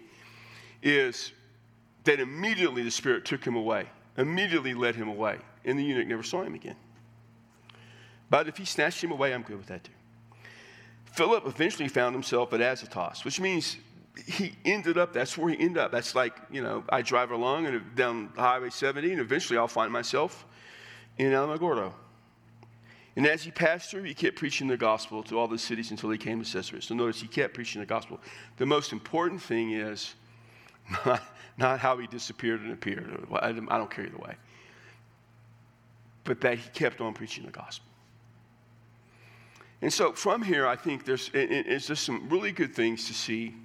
is 0.82 1.32
that 2.06 2.20
immediately 2.20 2.84
the 2.84 2.92
Spirit 2.92 3.26
took 3.26 3.46
him 3.46 3.56
away, 3.56 3.88
immediately 4.18 4.74
led 4.74 4.96
him 4.96 5.08
away, 5.08 5.38
and 5.64 5.78
the 5.78 5.84
eunuch 5.84 6.08
never 6.08 6.24
saw 6.24 6.42
him 6.42 6.56
again. 6.56 6.76
But 8.30 8.48
if 8.48 8.58
he 8.58 8.66
snatched 8.66 9.04
him 9.04 9.12
away, 9.12 9.34
I'm 9.34 9.44
good 9.44 9.58
with 9.58 9.68
that 9.68 9.84
too. 9.84 9.92
Philip 11.06 11.46
eventually 11.46 11.88
found 11.88 12.14
himself 12.16 12.52
at 12.54 12.62
Azotus, 12.62 13.24
which 13.24 13.40
means 13.40 13.78
he 14.26 14.56
ended 14.64 14.98
up, 14.98 15.14
that's 15.14 15.38
where 15.38 15.50
he 15.50 15.60
ended 15.60 15.78
up. 15.78 15.92
That's 15.92 16.16
like, 16.16 16.36
you 16.52 16.62
know, 16.62 16.84
I 16.90 17.02
drive 17.02 17.32
along 17.32 17.66
and 17.66 17.96
down 17.96 18.30
Highway 18.36 18.70
70, 18.70 19.12
and 19.12 19.22
eventually 19.22 19.58
I'll 19.58 19.68
find 19.68 19.92
myself 19.92 20.46
in 21.18 21.32
Alamogordo. 21.32 21.94
And 23.16 23.26
as 23.26 23.44
he 23.44 23.52
passed 23.52 23.92
through, 23.92 24.04
he 24.04 24.14
kept 24.14 24.36
preaching 24.36 24.68
the 24.68 24.78
gospel 24.78 25.24
to 25.24 25.40
all 25.40 25.48
the 25.48 25.58
cities 25.58 25.92
until 25.92 26.10
he 26.10 26.18
came 26.18 26.44
to 26.44 26.50
Caesarea. 26.50 26.82
So 26.82 26.96
notice 26.96 27.22
he 27.22 27.28
kept 27.28 27.54
preaching 27.54 27.80
the 27.80 27.86
gospel. 27.86 28.20
The 28.58 28.66
most 28.66 28.92
important 28.92 29.42
thing 29.42 29.72
is 29.72 30.16
not, 31.06 31.24
not 31.58 31.80
how 31.80 31.98
he 31.98 32.08
disappeared 32.08 32.62
and 32.62 32.74
appeared. 32.74 33.26
I 33.40 33.52
don't 33.54 33.90
care 33.90 34.06
either 34.06 34.18
way. 34.18 34.36
But 36.26 36.42
that 36.42 36.58
he 36.58 36.70
kept 36.70 37.00
on 37.00 37.14
preaching 37.14 37.46
the 37.46 37.52
gospel. 37.52 37.88
And 39.82 39.94
so 39.94 40.14
from 40.14 40.42
here, 40.42 40.66
I 40.68 40.76
think 40.76 41.06
there's, 41.06 41.30
it's 41.34 41.88
just 41.88 42.04
some 42.04 42.28
really 42.30 42.52
good 42.52 42.74
things 42.74 43.06
to 43.08 43.14
see 43.14 43.56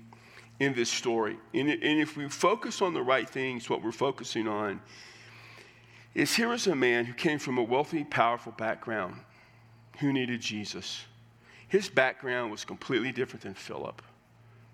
in 0.61 0.75
this 0.75 0.91
story. 0.91 1.39
And, 1.55 1.69
and 1.71 2.01
if 2.01 2.17
we 2.17 2.29
focus 2.29 2.81
on 2.81 2.95
the 2.95 3.03
right 3.03 3.29
things, 3.29 3.69
what 3.69 3.83
we're 3.83 3.93
focusing 3.93 4.47
on 4.47 4.81
is 6.15 6.37
here 6.37 6.53
is 6.53 6.67
a 6.67 6.77
man 6.77 7.07
who 7.07 7.15
came 7.15 7.39
from 7.39 7.59
a 7.59 7.63
wealthy, 7.63 8.05
powerful 8.05 8.53
background 8.53 9.17
who 9.99 10.13
needed 10.13 10.41
Jesus. 10.41 11.05
His 11.69 11.89
background 11.89 12.51
was 12.51 12.65
completely 12.65 13.11
different 13.11 13.43
than 13.43 13.55
Philip. 13.55 14.03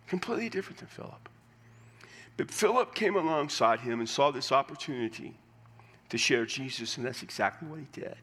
Completely 0.08 0.48
different 0.48 0.78
than 0.78 0.88
Philip. 0.88 1.28
But 2.36 2.50
Philip 2.50 2.94
came 2.94 3.16
alongside 3.16 3.80
him 3.80 4.00
and 4.00 4.08
saw 4.08 4.30
this 4.30 4.52
opportunity 4.52 5.34
to 6.08 6.18
share 6.18 6.46
Jesus, 6.46 6.96
and 6.96 7.06
that's 7.06 7.22
exactly 7.22 7.68
what 7.68 7.80
he 7.80 7.86
did. 7.92 8.16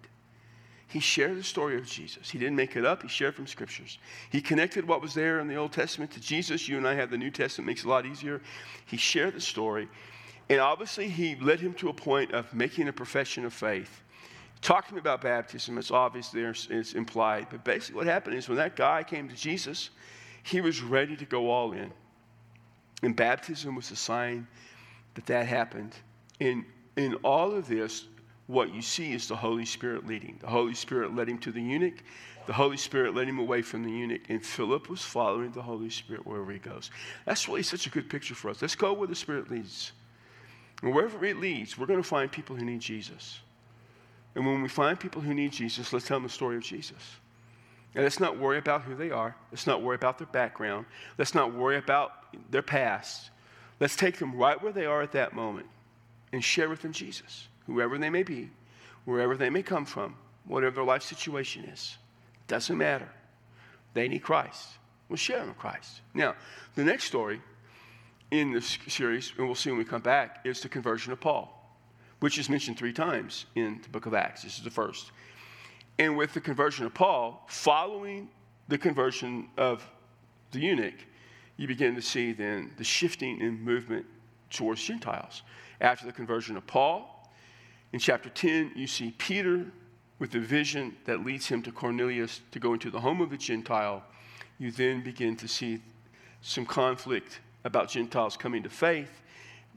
He 0.94 1.00
shared 1.00 1.40
the 1.40 1.44
story 1.44 1.76
of 1.76 1.88
Jesus. 1.88 2.30
He 2.30 2.38
didn't 2.38 2.56
make 2.56 2.76
it 2.76 2.86
up, 2.86 3.02
he 3.02 3.08
shared 3.08 3.34
from 3.34 3.48
scriptures. 3.48 3.98
He 4.30 4.40
connected 4.40 4.88
what 4.88 5.02
was 5.02 5.16
there 5.16 5.40
in 5.40 5.48
the 5.48 5.56
Old 5.56 5.74
Testament 5.74 6.12
to 6.12 6.22
Jesus. 6.22 6.70
You 6.70 6.78
and 6.78 6.88
I 6.88 6.94
have 6.94 7.10
the 7.10 7.18
New 7.18 7.32
Testament, 7.32 7.66
makes 7.66 7.82
it 7.82 7.88
a 7.88 7.90
lot 7.90 8.06
easier. 8.06 8.44
He 8.86 8.96
shared 8.96 9.34
the 9.34 9.42
story. 9.42 9.90
And 10.52 10.60
obviously, 10.60 11.10
he 11.10 11.36
led 11.38 11.60
him 11.60 11.74
to 11.76 11.90
a 11.90 11.94
point 11.94 12.32
of 12.32 12.54
making 12.54 12.90
a 12.90 12.94
profession 12.94 13.44
of 13.44 13.54
faith. 13.54 14.04
Talk 14.62 14.88
to 14.90 14.94
me 14.94 15.00
about 15.00 15.22
baptism, 15.22 15.80
it's 15.80 15.90
obvious 15.90 16.30
there, 16.30 16.54
it's 16.70 16.94
implied. 16.94 17.48
But 17.50 17.64
basically, 17.64 17.96
what 17.96 18.06
happened 18.06 18.36
is 18.36 18.48
when 18.48 18.60
that 18.60 18.76
guy 18.76 19.02
came 19.02 19.28
to 19.30 19.36
Jesus, 19.36 19.90
he 20.44 20.62
was 20.62 20.84
ready 20.84 21.18
to 21.18 21.26
go 21.26 21.50
all 21.50 21.72
in. 21.72 21.92
And 23.02 23.16
baptism 23.16 23.74
was 23.76 23.90
a 23.90 23.96
sign 23.96 24.46
that 25.16 25.26
that 25.26 25.48
happened. 25.48 25.96
And 26.40 26.66
in 26.98 27.16
all 27.24 27.52
of 27.52 27.68
this, 27.68 28.06
what 28.48 28.74
you 28.74 28.82
see 28.82 29.14
is 29.14 29.28
the 29.28 29.36
Holy 29.36 29.66
Spirit 29.66 30.06
leading. 30.06 30.38
The 30.42 30.48
Holy 30.48 30.74
Spirit 30.74 31.16
led 31.16 31.30
him 31.30 31.38
to 31.40 31.52
the 31.52 31.62
eunuch. 31.62 32.04
The 32.46 32.54
Holy 32.54 32.76
Spirit 32.76 33.16
led 33.16 33.28
him 33.28 33.40
away 33.40 33.62
from 33.62 33.84
the 33.84 33.92
eunuch. 33.92 34.22
And 34.30 34.46
Philip 34.46 34.90
was 34.90 35.02
following 35.02 35.52
the 35.52 35.62
Holy 35.62 35.90
Spirit 35.90 36.26
wherever 36.26 36.52
he 36.52 36.60
goes. 36.60 36.92
That's 37.26 37.48
really 37.48 37.64
such 37.64 37.88
a 37.88 37.90
good 37.90 38.10
picture 38.10 38.36
for 38.36 38.50
us. 38.50 38.62
Let's 38.62 38.76
go 38.76 38.92
where 38.94 39.08
the 39.08 39.16
Spirit 39.16 39.50
leads. 39.50 39.94
And 40.82 40.94
wherever 40.94 41.24
it 41.24 41.38
leads, 41.38 41.78
we're 41.78 41.86
going 41.86 42.02
to 42.02 42.08
find 42.08 42.30
people 42.30 42.56
who 42.56 42.66
need 42.66 42.82
Jesus. 42.82 43.40
And 44.36 44.46
when 44.46 44.62
we 44.62 44.68
find 44.68 45.00
people 45.00 45.22
who 45.22 45.34
need 45.34 45.54
Jesus, 45.54 45.94
let's 45.94 46.06
tell 46.06 46.18
them 46.18 46.24
the 46.24 46.30
story 46.30 46.58
of 46.58 46.64
Jesus. 46.64 47.16
And 47.96 48.04
let's 48.04 48.20
not 48.20 48.38
worry 48.38 48.58
about 48.58 48.82
who 48.82 48.96
they 48.96 49.12
are. 49.12 49.36
Let's 49.52 49.68
not 49.68 49.82
worry 49.82 49.96
about 49.96 50.18
their 50.18 50.28
background. 50.28 50.86
Let's 51.18 51.34
not 51.34 51.54
worry 51.54 51.78
about 51.78 52.12
their 52.52 52.64
past. 52.64 53.30
Let's 53.80 53.96
take 53.96 54.18
them 54.18 54.36
right 54.36 54.62
where 54.62 54.74
they 54.74 54.86
are 54.86 55.02
at 55.02 55.12
that 55.14 55.34
moment 55.34 55.68
and 56.34 56.44
share 56.44 56.68
with 56.68 56.82
them 56.82 56.92
Jesus 56.92 57.48
whoever 57.68 57.98
they 57.98 58.10
may 58.10 58.24
be, 58.24 58.50
wherever 59.06 59.36
they 59.36 59.50
may 59.50 59.64
come 59.64 59.86
from, 59.86 60.16
whatever 60.46 60.76
their 60.76 60.84
life 60.84 61.04
situation 61.04 61.64
is. 61.66 61.98
Doesn't 62.48 62.78
matter. 62.78 63.10
They 63.94 64.08
need 64.08 64.24
Christ. 64.24 64.70
We'll 65.10 65.18
share 65.18 65.40
them 65.40 65.50
with 65.50 65.58
Christ. 65.58 66.02
Now, 66.14 66.36
the 66.76 66.84
next 66.84 67.06
story 67.06 67.42
in 68.32 68.52
this 68.52 68.78
series, 68.88 69.32
and 69.38 69.46
we'll 69.46 69.56
see 69.56 69.70
when 69.70 69.78
we 69.78 69.86
come 69.86 70.02
back, 70.02 70.40
is 70.44 70.62
the 70.62 70.70
conversion 70.70 71.14
of 71.14 71.20
Paul, 71.20 71.78
which 72.20 72.38
is 72.38 72.50
mentioned 72.50 72.78
three 72.78 72.94
times 72.94 73.46
in 73.56 73.80
the 73.84 73.90
book 73.90 74.06
of 74.06 74.14
Acts. 74.14 74.44
This 74.44 74.58
is 74.58 74.64
the 74.64 74.72
first. 74.72 75.12
And 76.00 76.18
with 76.18 76.34
the 76.34 76.42
conversion 76.42 76.86
of 76.86 76.94
Paul, 76.94 77.46
following 77.48 78.30
the 78.68 78.78
conversion 78.78 79.50
of 79.58 79.88
the 80.52 80.60
eunuch, 80.60 80.96
you 81.58 81.68
begin 81.68 81.94
to 81.96 82.02
see 82.02 82.34
then 82.34 82.72
the 82.78 82.84
shifting 82.84 83.40
in 83.40 83.62
movement 83.62 84.06
towards 84.50 84.82
Gentiles. 84.82 85.44
After 85.80 86.06
the 86.06 86.12
conversion 86.12 86.58
of 86.58 86.66
Paul, 86.66 87.13
in 87.94 88.00
chapter 88.00 88.30
10, 88.30 88.72
you 88.76 88.88
see 88.88 89.14
Peter 89.20 89.68
with 90.18 90.32
the 90.32 90.40
vision 90.40 90.96
that 91.06 91.24
leads 91.24 91.48
him 91.48 91.62
to 91.62 91.72
Cornelius 91.72 92.42
to 92.52 92.60
go 92.60 92.74
into 92.74 92.90
the 92.90 93.00
home 93.00 93.22
of 93.22 93.32
a 93.32 93.38
Gentile. 93.38 94.04
You 94.58 94.72
then 94.72 95.04
begin 95.04 95.36
to 95.38 95.48
see 95.48 95.80
some 96.42 96.66
conflict 96.66 97.40
about 97.64 97.90
Gentiles 97.90 98.36
coming 98.36 98.64
to 98.64 98.70
faith. 98.70 99.22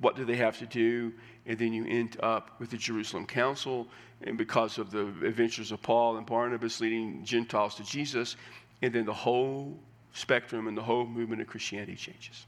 what 0.00 0.16
do 0.16 0.24
they 0.24 0.36
have 0.36 0.58
to 0.58 0.66
do? 0.66 1.12
And 1.46 1.58
then 1.58 1.72
you 1.72 1.86
end 1.86 2.18
up 2.22 2.58
with 2.58 2.70
the 2.70 2.76
Jerusalem 2.76 3.24
Council, 3.26 3.88
and 4.22 4.36
because 4.36 4.78
of 4.78 4.90
the 4.90 5.06
adventures 5.24 5.72
of 5.72 5.80
Paul 5.80 6.16
and 6.16 6.26
Barnabas 6.26 6.80
leading 6.80 7.24
Gentiles 7.24 7.76
to 7.76 7.84
Jesus, 7.84 8.36
and 8.82 8.92
then 8.92 9.06
the 9.06 9.14
whole 9.14 9.78
spectrum 10.12 10.66
and 10.68 10.76
the 10.76 10.82
whole 10.82 11.06
movement 11.06 11.40
of 11.40 11.46
Christianity 11.46 11.96
changes. 11.96 12.46